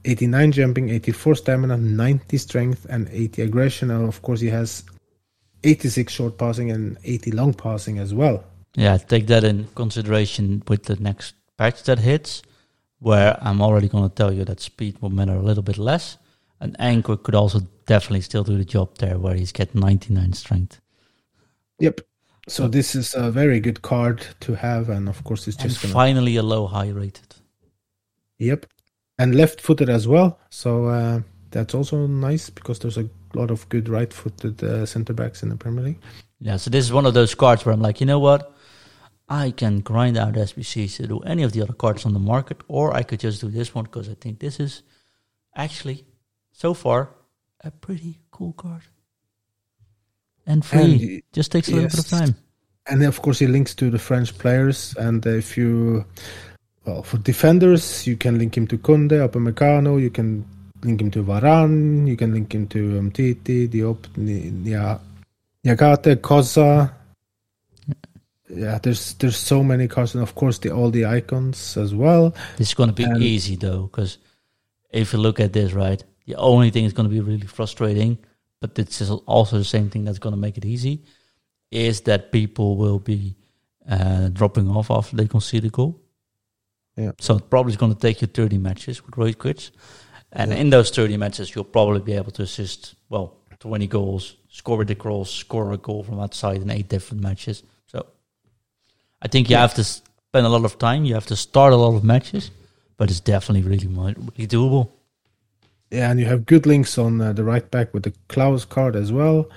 [0.05, 3.91] 89 jumping, 84 stamina, 90 strength, and 80 aggression.
[3.91, 4.85] And of course, he has
[5.65, 8.45] 86 short passing and 80 long passing as well.
[8.77, 12.43] Yeah, take that in consideration with the next patch that hits,
[13.01, 16.17] where I'm already going to tell you that speed will matter a little bit less.
[16.61, 20.81] And Anchor could also definitely still do the job there, where he's get 99 strength.
[21.79, 22.03] Yep.
[22.49, 25.95] So this is a very good card to have, and of course, it's just gonna...
[25.95, 27.37] finally a low high rated.
[28.39, 28.67] Yep,
[29.21, 30.39] and left footed as well.
[30.49, 35.13] So uh, that's also nice because there's a lot of good right footed uh, center
[35.13, 36.01] backs in the Premier League.
[36.41, 38.55] Yeah, so this is one of those cards where I'm like, you know what?
[39.29, 42.63] I can grind out SBCs to do any of the other cards on the market,
[42.67, 44.83] or I could just do this one because I think this is
[45.55, 46.07] actually,
[46.53, 47.11] so far,
[47.63, 48.83] a pretty cool card.
[50.47, 50.81] And free.
[50.81, 51.83] And just takes a yes.
[51.83, 52.35] little bit of time.
[52.87, 54.97] And of course, it links to the French players.
[54.97, 56.07] And if you,
[56.85, 60.45] well, for defenders, you can link him to Kunde, Upamecano, you can
[60.83, 63.99] link him to Varane, you can link him to Umtiti, Diop,
[65.65, 66.93] Niakate, Koza,
[68.53, 72.35] yeah, there's there's so many cards, and of course the all the icons as well.
[72.59, 74.19] It's going to be and easy though, because
[74.91, 78.19] if you look at this, right, the only thing is going to be really frustrating,
[78.61, 81.05] but it's also the same thing that's going to make it easy,
[81.71, 83.37] is that people will be
[83.89, 86.01] uh, dropping off after they concede a goal.
[87.01, 87.13] Yeah.
[87.19, 89.71] So it probably is going to take you 30 matches with rage quits,
[90.33, 90.59] and yeah.
[90.59, 94.85] in those 30 matches, you'll probably be able to assist well 20 goals, score a
[94.85, 97.63] the cross, score a goal from outside in eight different matches.
[97.87, 98.07] So
[99.23, 99.61] I think you yeah.
[99.61, 101.05] have to spend a lot of time.
[101.05, 102.51] You have to start a lot of matches,
[102.97, 104.91] but it's definitely really, really doable.
[105.91, 108.97] Yeah, and you have good links on uh, the right back with the Clauss card
[108.97, 109.49] as well,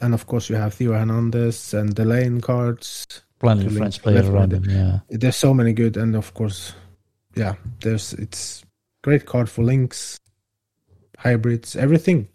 [0.00, 3.22] and of course you have Theo Hernandez and the Lane cards.
[3.54, 4.64] Plenty of French players around them.
[4.68, 6.74] Yeah, there's so many good, and of course,
[7.34, 8.64] yeah, there's it's
[9.02, 10.20] great card for links,
[11.18, 12.28] hybrids, everything.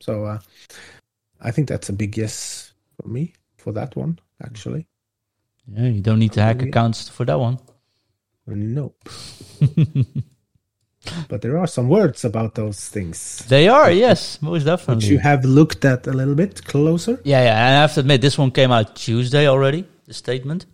[0.00, 0.38] So uh,
[1.40, 4.86] I think that's a big yes for me for that one actually.
[5.68, 7.58] Yeah, you don't need to hack accounts for that one.
[8.46, 9.08] Nope.
[11.28, 13.44] but there are some words about those things.
[13.48, 14.96] They are, yes, most definitely.
[14.96, 17.20] Which you have looked at a little bit closer.
[17.24, 17.66] Yeah, yeah.
[17.66, 19.84] And I have to admit, this one came out Tuesday already.
[20.06, 20.66] The statement,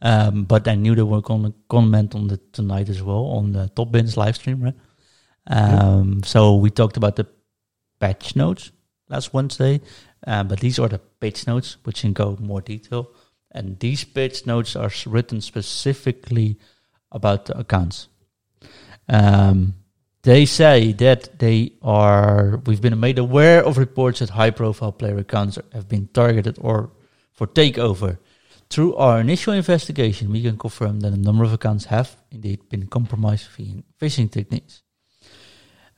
[0.00, 3.52] um, but I knew they were going to comment on it tonight as well on
[3.52, 4.74] the Top Bins live stream, right?
[5.46, 6.26] Um, yep.
[6.26, 7.26] So we talked about the
[8.00, 8.72] patch notes
[9.08, 9.80] last Wednesday,
[10.26, 13.10] um, but these are the pitch notes, which can go more detail.
[13.52, 16.58] And these pitch notes are written specifically
[17.12, 18.08] about the accounts.
[19.08, 19.74] Um,
[20.22, 25.18] they say that they are, we've been made aware of reports that high profile player
[25.18, 26.90] accounts have been targeted or
[27.32, 28.18] for takeover.
[28.72, 32.86] Through our initial investigation, we can confirm that a number of accounts have indeed been
[32.86, 34.82] compromised via phishing techniques.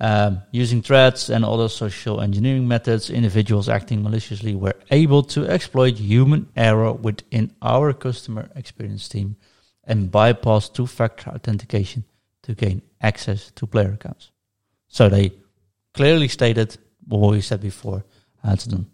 [0.01, 5.99] Um, using threats and other social engineering methods, individuals acting maliciously were able to exploit
[5.99, 9.37] human error within our customer experience team
[9.85, 12.03] and bypass two factor authentication
[12.43, 14.33] to gain access to player accounts.
[14.89, 15.31] So they
[15.93, 18.05] clearly stated what we said before
[18.43, 18.85] how do.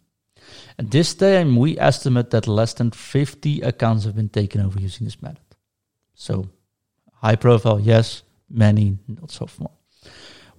[0.78, 5.04] At this time, we estimate that less than 50 accounts have been taken over using
[5.06, 5.38] this method.
[6.14, 6.48] So,
[7.14, 9.70] high profile, yes, many, not so far.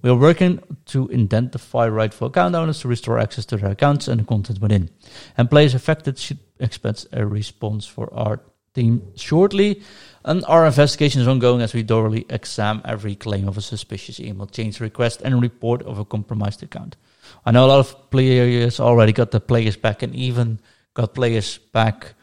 [0.02, 4.20] We are working to identify rightful account owners to restore access to their accounts and
[4.20, 4.90] the content within.
[5.36, 8.40] And players affected should expect a response for our
[8.74, 9.82] team shortly.
[10.24, 14.46] And our investigation is ongoing as we thoroughly examine every claim of a suspicious email
[14.46, 16.96] change request and report of a compromised account.
[17.44, 20.60] I know a lot of players already got the players back and even
[20.94, 22.14] got players back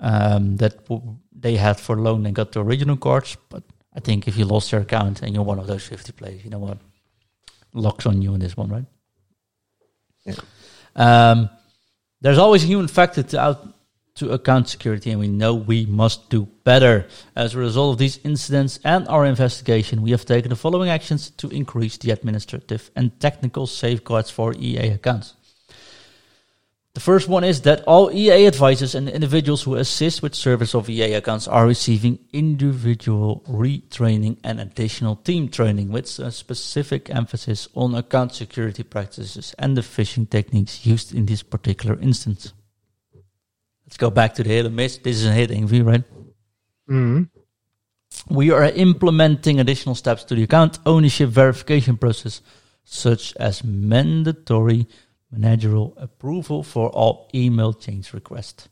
[0.00, 0.86] um, that
[1.32, 3.36] they had for loan and got the original cards.
[3.48, 3.62] But
[3.94, 6.50] I think if you lost your account and you're one of those 50 players, you
[6.50, 6.78] know what?
[7.76, 8.84] locks on you in this one, right?
[10.24, 10.34] Yeah.
[10.96, 11.50] Um,
[12.20, 13.75] there's always a human factor to out
[14.16, 17.06] to account security, and we know we must do better.
[17.34, 21.30] As a result of these incidents and our investigation, we have taken the following actions
[21.30, 25.34] to increase the administrative and technical safeguards for EA accounts.
[26.96, 30.88] The first one is that all EA advisors and individuals who assist with service of
[30.88, 37.94] EA accounts are receiving individual retraining and additional team training with a specific emphasis on
[37.94, 42.54] account security practices and the phishing techniques used in this particular instance.
[43.86, 44.98] Let's go back to the hit and miss.
[44.98, 46.02] This is a hit, Ingvi, right?
[46.88, 47.22] Mm-hmm.
[48.34, 52.42] We are implementing additional steps to the account ownership verification process,
[52.84, 54.86] such as mandatory
[55.30, 58.68] managerial approval for all email change requests.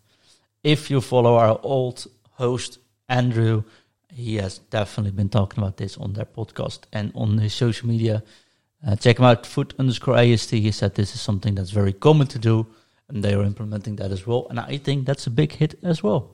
[0.62, 3.64] If you follow our old host, Andrew,
[4.12, 8.22] he has definitely been talking about this on their podcast and on his social media.
[8.86, 10.50] Uh, check him out, FUT underscore AST.
[10.50, 12.66] He said this is something that's very common to do,
[13.08, 14.46] and they are implementing that as well.
[14.50, 16.30] And I think that's a big hit as well.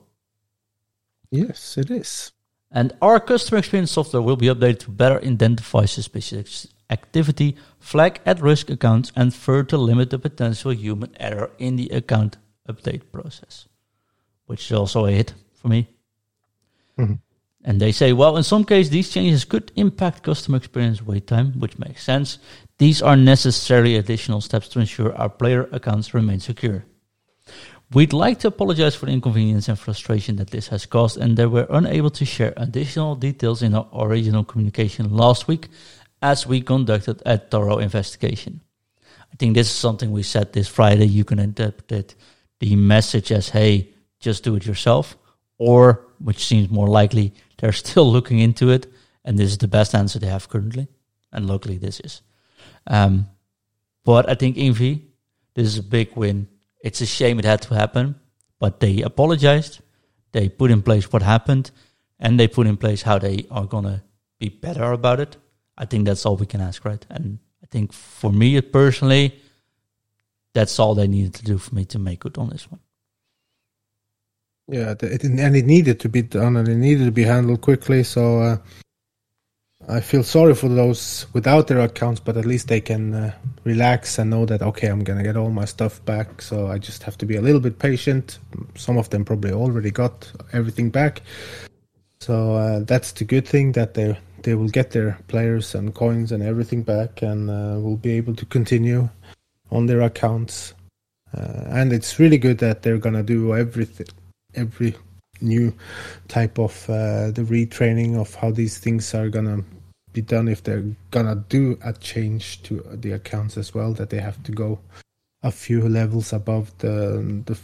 [1.29, 2.31] Yes, it is.
[2.71, 8.41] And our customer experience software will be updated to better identify suspicious activity, flag at
[8.41, 13.67] risk accounts, and further limit the potential human error in the account update process,
[14.45, 15.87] which is also a hit for me.
[16.97, 17.15] Mm-hmm.
[17.63, 21.59] And they say, well, in some cases, these changes could impact customer experience wait time,
[21.59, 22.39] which makes sense.
[22.81, 26.83] These are necessary additional steps to ensure our player accounts remain secure.
[27.93, 31.51] We'd like to apologize for the inconvenience and frustration that this has caused, and that
[31.51, 35.67] we're unable to share additional details in our original communication last week
[36.23, 38.61] as we conducted a thorough investigation.
[39.31, 41.05] I think this is something we said this Friday.
[41.05, 42.15] You can interpret
[42.59, 43.89] the message as, hey,
[44.19, 45.15] just do it yourself,
[45.59, 48.91] or, which seems more likely, they're still looking into it,
[49.23, 50.87] and this is the best answer they have currently.
[51.31, 52.23] And locally, this is.
[52.87, 53.29] Um,
[54.03, 55.01] but I think Ingvi,
[55.53, 56.47] this is a big win.
[56.83, 58.15] It's a shame it had to happen,
[58.59, 59.81] but they apologized.
[60.31, 61.71] They put in place what happened,
[62.19, 64.01] and they put in place how they are to
[64.39, 65.37] be better about it.
[65.77, 67.05] I think that's all we can ask, right?
[67.09, 69.39] And I think for me personally,
[70.53, 72.79] that's all they needed to do for me to make good on this one.
[74.67, 78.03] Yeah, it, and it needed to be done, and it needed to be handled quickly.
[78.03, 78.57] So uh,
[79.87, 83.31] I feel sorry for those without their accounts, but at least they can uh,
[83.63, 86.41] relax and know that okay, I'm gonna get all my stuff back.
[86.41, 88.39] So I just have to be a little bit patient.
[88.75, 91.21] Some of them probably already got everything back,
[92.19, 96.31] so uh, that's the good thing that they they will get their players and coins
[96.31, 99.09] and everything back, and uh, will be able to continue
[99.71, 100.73] on their accounts.
[101.35, 104.07] Uh, and it's really good that they're gonna do everything,
[104.53, 104.95] every
[105.41, 105.73] new
[106.27, 109.63] type of uh, the retraining of how these things are gonna
[110.13, 114.19] be done if they're gonna do a change to the accounts as well that they
[114.19, 114.79] have to go
[115.43, 117.57] a few levels above the the,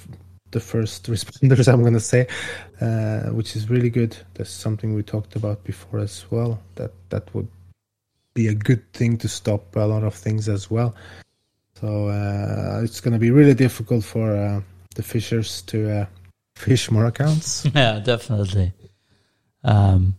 [0.51, 2.27] the first responders i'm gonna say
[2.81, 4.15] uh, which is really good.
[4.35, 7.47] That's something we talked about before as well that that would
[8.33, 10.95] be a good thing to stop a lot of things as well.
[11.79, 14.61] So uh, it's gonna be really difficult for uh,
[14.95, 16.05] the fishers to uh,
[16.57, 17.65] fish more accounts.
[17.75, 18.73] yeah, definitely.
[19.63, 20.15] Um,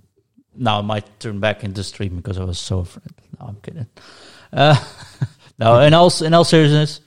[0.55, 3.13] now I might turn back into stream because I was so afraid.
[3.39, 3.87] No, I'm kidding.
[4.53, 4.77] Uh,
[5.59, 7.01] no, in all in all seriousness,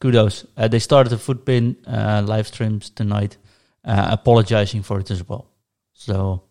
[0.00, 0.46] kudos.
[0.56, 3.36] Uh, they started the Futbin uh, live streams tonight,
[3.84, 5.50] uh, apologizing for it as well.
[5.92, 6.42] So,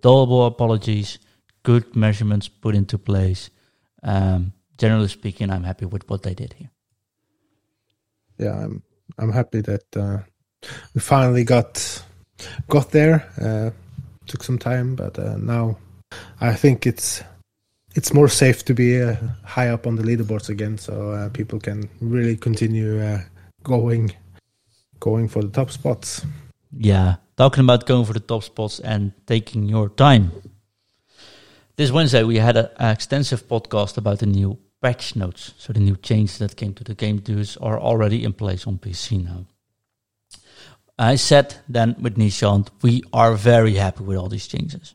[0.00, 1.18] double apologies.
[1.62, 3.50] Good measurements put into place.
[4.02, 6.70] Um, generally speaking, I'm happy with what they did here.
[8.38, 8.82] Yeah, I'm.
[9.18, 10.20] I'm happy that uh,
[10.94, 12.02] we finally got
[12.68, 13.28] got there.
[13.40, 13.70] Uh,
[14.26, 15.76] took some time, but uh, now
[16.40, 17.22] I think it's
[17.94, 21.60] it's more safe to be uh, high up on the leaderboards again, so uh, people
[21.60, 23.20] can really continue uh,
[23.62, 24.12] going
[25.00, 26.24] going for the top spots.
[26.76, 30.32] Yeah, talking about going for the top spots and taking your time.
[31.76, 35.96] This Wednesday we had an extensive podcast about the new patch notes, so the new
[35.96, 39.46] changes that came to the game dues are already in place on PC now.
[41.02, 44.94] I said then with Nishant, we are very happy with all these changes.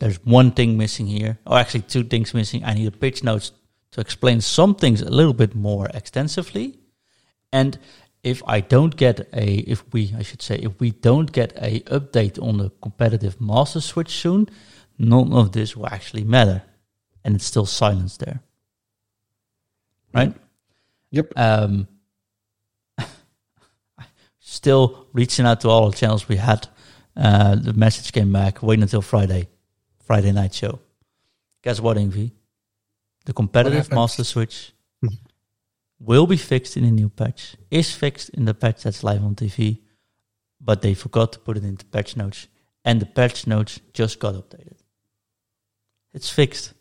[0.00, 2.62] There's one thing missing here, or actually two things missing.
[2.62, 3.52] I need a pitch notes
[3.92, 6.78] to explain some things a little bit more extensively.
[7.52, 7.78] And
[8.22, 11.80] if I don't get a, if we, I should say, if we don't get a
[11.80, 14.48] update on the competitive master switch soon,
[14.98, 16.62] none of this will actually matter,
[17.24, 18.42] and it's still silence there,
[20.12, 20.34] right?
[21.12, 21.32] Yep.
[21.36, 21.88] Um,
[24.52, 26.68] still reaching out to all the channels we had.
[27.16, 28.62] Uh, the message came back.
[28.62, 29.48] Wait until Friday,
[30.04, 30.78] Friday night show.
[31.62, 32.32] Guess what, Ingvi?
[33.24, 34.72] The competitive master switch
[35.98, 37.56] will be fixed in a new patch.
[37.70, 39.78] Is fixed in the patch that's live on TV.
[40.64, 42.46] but they forgot to put it into patch notes,
[42.84, 44.78] and the patch notes just got updated.
[46.14, 46.74] It's fixed.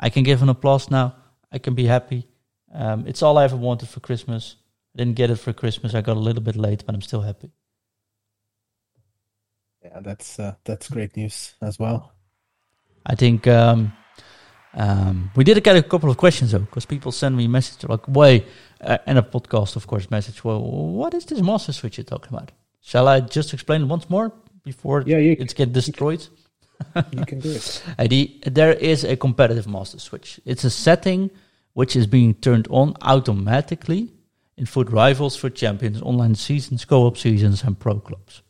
[0.00, 1.14] I can give an applause now.
[1.52, 2.26] I can be happy.
[2.74, 4.56] Um, it's all I ever wanted for Christmas.
[4.94, 5.94] I didn't get it for Christmas.
[5.94, 7.50] I got a little bit late, but I'm still happy.
[9.84, 12.12] Yeah, that's uh, that's great news as well.
[13.04, 13.92] I think um,
[14.74, 18.06] um, we did get a couple of questions though, because people send me messages like,
[18.06, 18.46] "Wait,"
[18.80, 20.44] uh, and a podcast, of course, message.
[20.44, 22.52] Well, what is this master switch you're talking about?
[22.80, 24.32] Shall I just explain once more
[24.64, 26.26] before Yeah, you, it's get destroyed?
[27.12, 27.82] you can do it.
[27.98, 30.40] Uh, the, there is a competitive master switch.
[30.44, 31.30] It's a setting
[31.74, 34.10] which is being turned on automatically
[34.56, 38.42] in FUT Rivals for Champions, online seasons, co-op seasons, and pro clubs.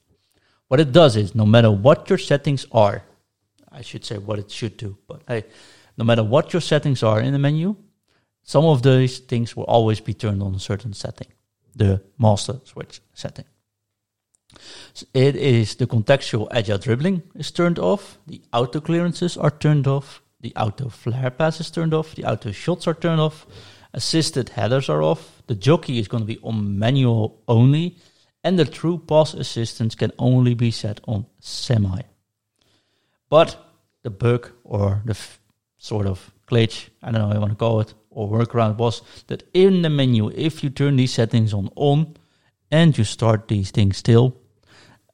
[0.69, 3.05] What it does is, no matter what your settings are,
[3.71, 5.45] I should say what it should do, but hey,
[5.97, 7.77] no matter what your settings are in the menu,
[8.43, 11.29] some of these things will always be turned on a certain setting,
[11.77, 13.45] the master switch setting.
[14.93, 19.87] So it is the contextual agile dribbling is turned off, the auto clearances are turned
[19.87, 23.47] off, the auto flare pass is turned off, the auto shots are turned off,
[23.95, 27.97] assisted headers are off, the jockey is going to be on manual only,
[28.45, 32.03] and the true pass assistance can only be set on semi.
[33.29, 33.57] But
[34.03, 35.41] the bug or the f-
[35.79, 39.03] sort of glitch, I don't know how you want to call it, or workaround was
[39.29, 42.17] that in the menu, if you turn these settings on on
[42.71, 44.37] and you start these things still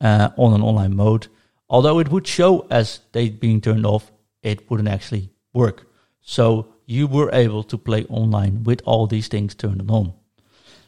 [0.00, 1.28] uh, on an online mode,
[1.68, 4.10] although it would show as they being turned off,
[4.42, 5.86] it wouldn't actually work.
[6.20, 10.14] So you were able to play online with all these things turned on.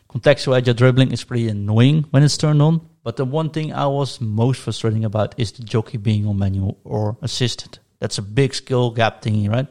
[0.08, 4.18] Contextual dribbling is pretty annoying when it's turned on, but the one thing I was
[4.18, 7.78] most frustrating about is the jockey being on manual or assisted.
[7.98, 9.68] That's a big skill gap thingy, right?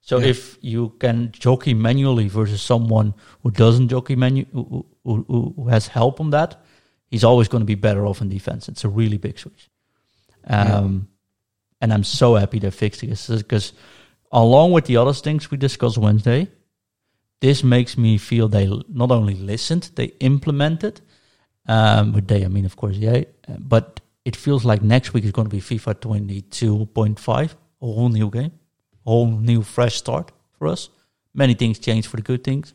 [0.00, 0.30] So Yeah.
[0.30, 5.86] if you can jockey manually versus someone who doesn't jockey manu who, who, who, has
[5.86, 6.60] help on that,
[7.06, 8.68] he's always going to be better off in defense.
[8.68, 9.70] It's a really big switch.
[10.48, 11.06] Um,
[11.80, 13.72] And I'm so happy they fixed this because,
[14.30, 16.48] along with the other things we discussed Wednesday,
[17.40, 21.00] this makes me feel they not only listened, they implemented.
[21.66, 23.22] Um, with they, I mean, of course, yeah.
[23.48, 28.08] uh, But it feels like next week is going to be FIFA 22.5, a whole
[28.08, 28.52] new game,
[29.06, 30.90] a whole new fresh start for us.
[31.32, 32.74] Many things change for the good things.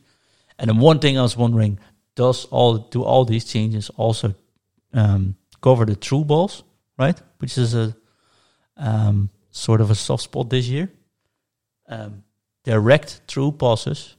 [0.57, 1.79] And then one thing I was wondering:
[2.15, 4.33] Does all do all these changes also
[4.93, 6.63] um, cover the true balls,
[6.97, 7.21] right?
[7.39, 7.95] Which is a
[8.77, 10.89] um, sort of a soft spot this year.
[11.87, 12.23] Um,
[12.63, 14.15] direct true passes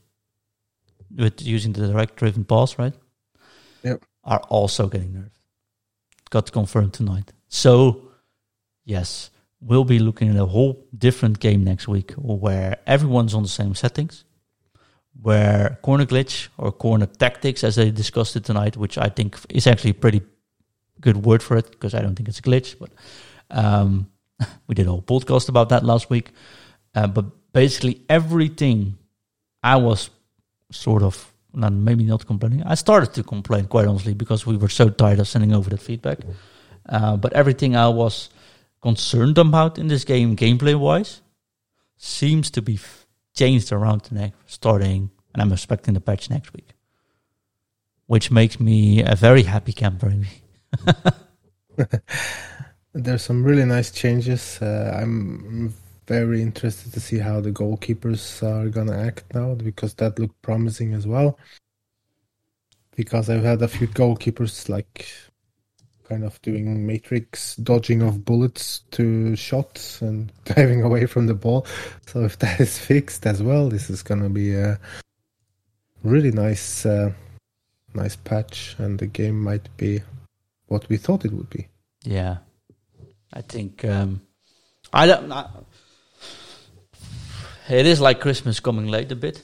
[1.14, 2.94] with using the direct driven pass, right?
[3.82, 4.04] Yep.
[4.24, 5.30] Are also getting nerfed.
[6.30, 7.32] Got confirmed tonight.
[7.48, 8.08] So,
[8.84, 13.48] yes, we'll be looking at a whole different game next week where everyone's on the
[13.48, 14.24] same settings,
[15.20, 19.66] where corner glitch or corner tactics, as they discussed it tonight, which I think is
[19.66, 20.22] actually a pretty
[21.00, 22.90] good word for it because I don't think it's a glitch, but
[23.50, 24.10] um,
[24.66, 26.32] we did a whole podcast about that last week.
[26.94, 27.26] Uh, but
[27.56, 28.98] basically, everything
[29.62, 30.10] I was
[30.70, 32.62] sort of not, maybe not complaining.
[32.64, 35.80] I started to complain quite honestly because we were so tired of sending over that
[35.80, 36.18] feedback.
[36.86, 38.28] Uh, but everything I was
[38.82, 41.22] concerned about in this game, gameplay wise,
[41.96, 46.52] seems to be f- changed around the next starting, and I'm expecting the patch next
[46.52, 46.68] week,
[48.06, 50.12] which makes me a very happy camper.
[52.92, 54.60] There's some really nice changes.
[54.60, 55.72] Uh, I'm
[56.06, 60.94] very interested to see how the goalkeepers are gonna act now because that looked promising
[60.94, 61.38] as well.
[62.94, 65.08] Because I've had a few goalkeepers like
[66.08, 71.66] kind of doing matrix dodging of bullets to shots and diving away from the ball.
[72.06, 74.78] So if that is fixed as well, this is gonna be a
[76.02, 77.12] really nice, uh,
[77.94, 80.00] nice patch, and the game might be
[80.68, 81.66] what we thought it would be.
[82.04, 82.38] Yeah,
[83.32, 84.20] I think um,
[84.92, 85.32] I don't.
[85.32, 85.48] I,
[87.68, 89.42] it is like Christmas coming late a bit,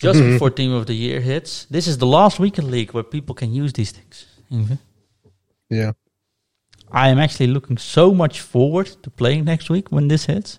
[0.00, 0.32] just Mhm.
[0.32, 1.66] before Team of the Year hits.
[1.70, 4.26] This is the last weekend league where people can use these things.
[4.50, 4.78] Mhm.
[5.70, 5.92] Yeah.
[6.90, 10.58] I am actually looking so much forward to playing next week when this hits.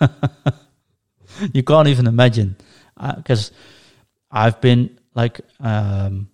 [1.52, 2.56] you can't even imagine,
[3.16, 3.50] because
[4.30, 6.28] I've been like um,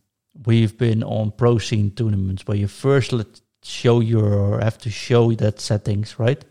[0.47, 5.32] we've been on pro scene tournaments where you first let show your have to show
[5.34, 6.45] that settings right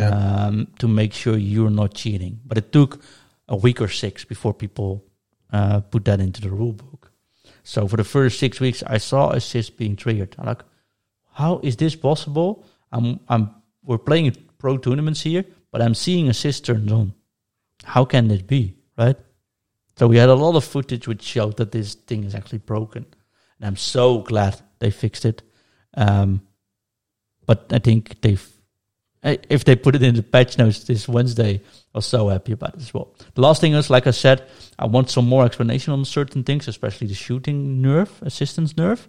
[0.00, 0.46] Yeah.
[0.46, 2.40] um, to make sure you're not cheating.
[2.44, 3.02] But it took
[3.48, 5.04] a week or six before people
[5.52, 7.12] uh, put that into the rule book.
[7.62, 10.34] So for the first six weeks, I saw assist being triggered.
[10.38, 10.62] I'm like,
[11.32, 12.64] how is this possible?
[12.92, 13.50] I'm, I'm,
[13.84, 17.14] we're playing pro tournaments here, but I'm seeing assist turned on.
[17.84, 19.16] How can this be, right?
[19.96, 23.06] So we had a lot of footage which showed that this thing is actually broken,
[23.58, 25.42] and I'm so glad they fixed it.
[25.94, 26.42] Um,
[27.46, 28.48] but I think they've
[29.22, 31.60] if they put it in the patch notes this Wednesday,
[31.94, 33.14] I was so happy about it as well.
[33.34, 34.48] The last thing is, like I said,
[34.78, 39.08] I want some more explanation on certain things, especially the shooting nerf, assistance nerf.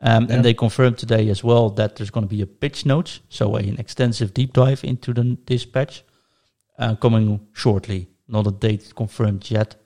[0.00, 0.36] Um, Yeah.
[0.36, 3.56] And they confirmed today as well that there's going to be a pitch notes, so
[3.56, 6.04] an extensive deep dive into the, this patch
[6.78, 8.08] uh, coming shortly.
[8.28, 9.76] Not a date confirmed yet,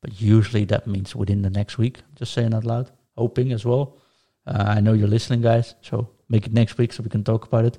[0.00, 1.98] but usually that means within the next week.
[2.16, 3.96] Just saying out loud, hoping as well.
[4.46, 7.46] Uh, I know you're listening, guys, so make it next week so we can talk
[7.46, 7.78] about it.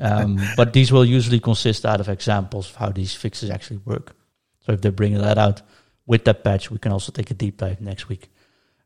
[0.00, 4.16] Um, but these will usually consist out of examples of how these fixes actually work.
[4.60, 5.62] So if they bring that out
[6.06, 8.30] with that patch, we can also take a deep dive next week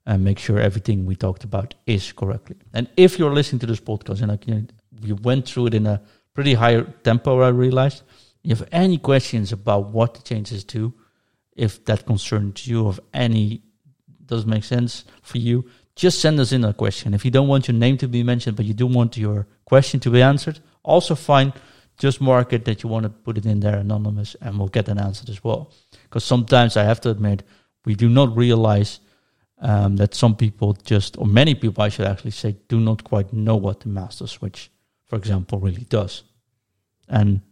[0.06, 2.56] and make sure everything we talked about is correctly.
[2.72, 4.66] And if you're listening to this podcast and you, know,
[5.00, 6.02] you went through it in a
[6.34, 8.02] pretty high tempo, I realized,
[8.42, 10.92] you have any questions about what the changes do,
[11.54, 13.62] if that concerns you, of any
[14.26, 17.14] doesn't make sense for you, just send us in a question.
[17.14, 20.00] If you don't want your name to be mentioned, but you do want your question
[20.00, 21.52] to be answered, also fine.
[21.98, 24.88] Just mark it that you want to put it in there anonymous, and we'll get
[24.88, 25.70] an answer as well.
[26.04, 27.42] Because sometimes I have to admit,
[27.84, 29.00] we do not realize
[29.58, 33.32] um, that some people just, or many people, I should actually say, do not quite
[33.32, 34.70] know what the master switch,
[35.06, 36.24] for example, really does.
[37.08, 37.42] And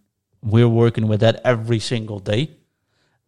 [0.43, 2.51] we're working with that every single day,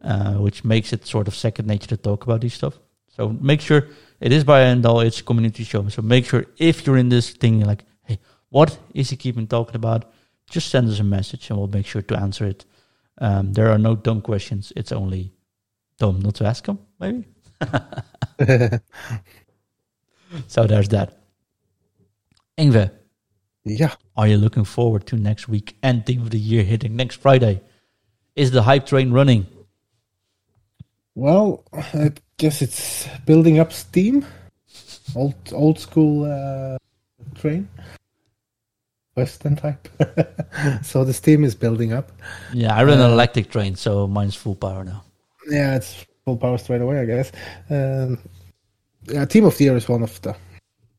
[0.01, 2.79] uh, which makes it sort of second nature to talk about these stuff.
[3.15, 3.87] So make sure
[4.19, 5.87] it is by and all, it's community show.
[5.89, 7.85] So make sure if you're in this thing, like,
[8.53, 10.11] what is he keeping talking about?
[10.47, 12.65] Just send us a message and we'll make sure to answer it.
[13.17, 14.71] Um, there are no dumb questions.
[14.75, 15.33] It's only
[15.97, 17.25] dumb not to ask them, maybe.
[20.47, 21.19] So there's that.
[22.57, 22.91] Ingve,
[23.65, 23.93] yeah.
[24.15, 27.61] are you looking forward to next week and team of the year hitting next Friday?
[28.35, 29.45] Is the hype train running?
[31.15, 34.25] Well, I guess it's building up steam.
[35.15, 36.77] Old old school uh,
[37.35, 37.69] train.
[39.15, 39.87] Western type.
[40.83, 42.11] so the steam is building up.
[42.53, 45.03] Yeah, I run an Uh, electric train, so mine's full power now.
[45.49, 47.31] Yeah, it's full power straight away, I guess.
[47.69, 48.17] Um,
[49.07, 50.35] yeah, Team of the Year is one of the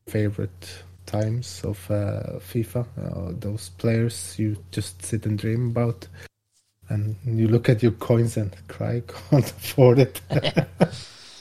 [0.07, 2.85] favorite times of uh, FIFA.
[2.97, 6.07] Uh, those players you just sit and dream about,
[6.89, 10.21] and you look at your coins and cry, can't afford it.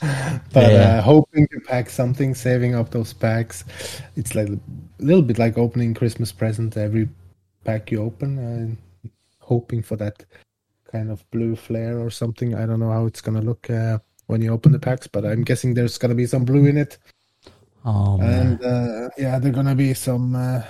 [0.52, 0.98] but Yeah.
[0.98, 3.64] uh, hoping to pack something, saving up those packs.
[4.16, 4.58] It's like a
[4.98, 6.76] little bit like opening Christmas present.
[6.76, 7.08] Every
[7.64, 8.76] pack you open, and
[9.38, 10.24] hoping for that
[10.90, 12.54] kind of blue flare or something.
[12.54, 15.42] I don't know how it's gonna look uh, when you open the packs, but I'm
[15.44, 16.98] guessing there's gonna be some blue in it.
[17.84, 18.20] Oh.
[18.20, 20.62] And uh, yeah, there gonna be some uh,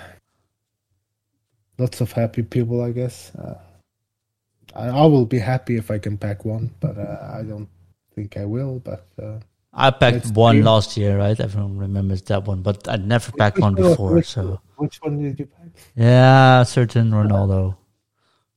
[1.78, 3.34] lots of happy people, I guess.
[3.34, 3.58] Uh,
[4.74, 7.68] I, I will be happy if I can pack one, but uh, I don't
[8.14, 8.78] think I will.
[8.80, 9.38] But uh,
[9.72, 10.64] I packed one dream.
[10.66, 11.38] last year, right?
[11.38, 14.12] Everyone remembers that one, but I never packed one before.
[14.14, 15.68] which- So which one did you pack?
[15.96, 17.76] yeah, certain Ronaldo.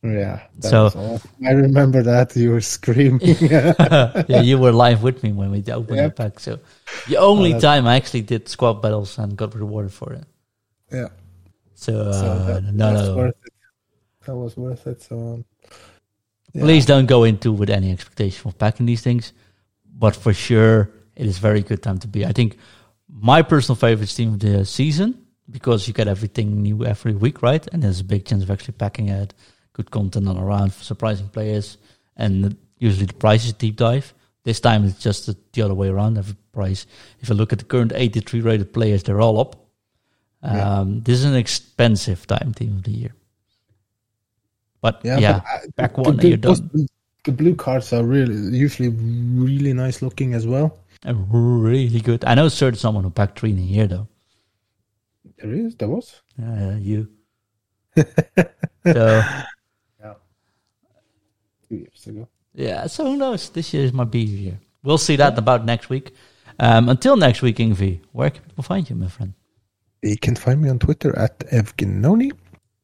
[0.03, 1.19] Yeah, So-.
[1.45, 3.19] I remember that you were screaming.
[3.41, 6.15] yeah, you were live with me when we opened Yep.
[6.15, 6.39] the pack.
[6.39, 6.59] So
[7.09, 10.23] the only time I actually did squad battles and got rewarded for it.
[10.93, 11.09] yeah,
[11.73, 13.15] So, uh, so that, no, no.
[13.17, 13.53] worth it.
[14.25, 15.01] That was worth it.
[15.01, 15.45] So um,
[16.53, 16.61] yeah.
[16.61, 19.33] Please don't go into with any expectation of packing these things,
[19.97, 22.25] but for sure it is very good time to be.
[22.25, 22.57] I think
[23.09, 27.65] my personal favorite team of the season because you get everything new every week, right?
[27.71, 29.33] And there's a big chance of actually packing it,
[29.73, 31.77] good content on around for surprising players,
[32.15, 34.13] and usually the price is deep dive.
[34.43, 36.17] This time it's just the, the other way around.
[36.17, 36.85] Every price,
[37.19, 39.55] if you look at the current 83 rated players, they're all up.
[40.43, 43.13] Um, This is an expensive time team of the year.
[44.81, 46.87] But yeah, Yeah, but, uh, back one you're done.
[47.27, 50.77] Those- The blue cards are really usually really nice looking as well.
[51.03, 52.23] And really good.
[52.25, 54.07] I know certain someone who packed three in a year though.
[55.37, 56.21] There is, there was.
[56.39, 57.07] Yeah, uh, you.
[58.85, 59.23] so
[61.69, 62.27] Two years ago.
[62.53, 63.49] yeah, so who knows?
[63.49, 64.59] This year might be your year.
[64.83, 66.13] We'll see that about next week.
[66.59, 69.33] Um, until next week, Ingvi, where can people find you, my friend?
[70.01, 72.31] You can find me on Twitter at Evgenoni.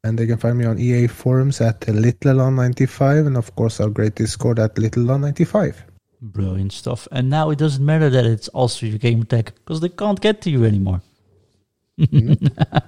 [0.04, 4.16] And they can find me on EA forums at LittleLon95 and of course our great
[4.16, 5.76] Discord at LittleLon95.
[6.22, 7.08] Brilliant stuff.
[7.12, 10.42] And now it doesn't matter that it's also your game tag because they can't get
[10.42, 11.02] to you anymore.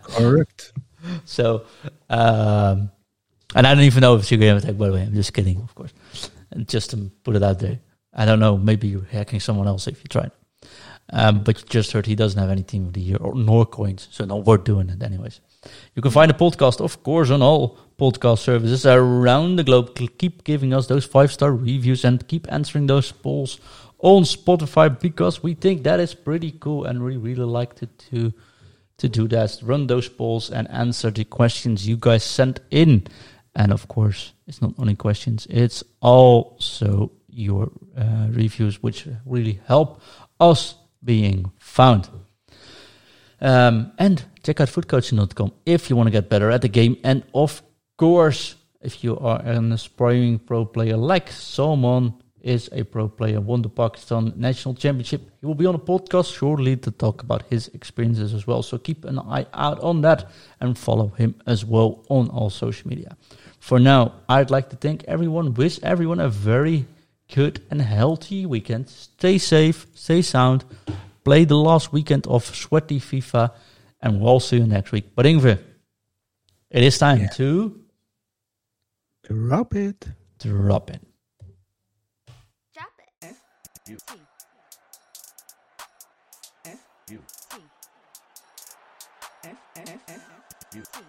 [0.04, 0.74] Correct.
[1.26, 1.66] So,
[2.10, 2.90] um,
[3.54, 5.04] and I don't even know if it's your game tag, by the way.
[5.04, 5.94] I'm just kidding, of course.
[6.50, 7.80] And just to put it out there.
[8.12, 8.58] I don't know.
[8.58, 10.32] Maybe you're hacking someone else if you tried.
[11.12, 13.68] Um, but you just heard he doesn't have any team of the year or nor
[13.68, 15.42] coins, so not worth doing it anyways.
[15.96, 19.98] You can find the podcast, of course, on all podcast services around the globe.
[20.18, 23.60] Keep giving us those five star reviews and keep answering those polls
[24.00, 28.34] on Spotify because we think that is pretty cool and we really like to, to
[28.98, 33.06] to do that, run those polls and answer the questions you guys sent in.
[33.56, 40.02] And of course, it's not only questions, it's also your uh, reviews, which really help
[40.40, 42.10] us being found.
[43.42, 46.98] Um, and check out FUTcoaching.com if you want to get better at the game.
[47.04, 47.64] And of
[47.98, 53.64] course, if you are an aspiring pro player like someone is a pro player, won
[53.64, 55.22] the Pakistan National Championship.
[55.42, 58.62] He will be on a podcast shortly to talk about his experiences as well.
[58.62, 60.30] So keep an eye out on that
[60.60, 63.18] and follow him as well on all social media.
[63.60, 66.86] For now, I'd like to thank everyone, wish everyone a very
[67.34, 68.90] good and healthy weekend.
[68.90, 70.64] Stay safe, stay sound,
[71.24, 73.52] play the last weekend of sweaty FIFA,
[74.06, 75.16] and we'll see you next week.
[75.16, 75.60] But Ingve,
[76.70, 77.30] it is time yeah.
[77.30, 77.82] to
[79.24, 80.08] drop it.
[80.38, 81.02] Drop it.
[83.88, 84.16] U T
[86.66, 86.80] F
[90.74, 91.05] U T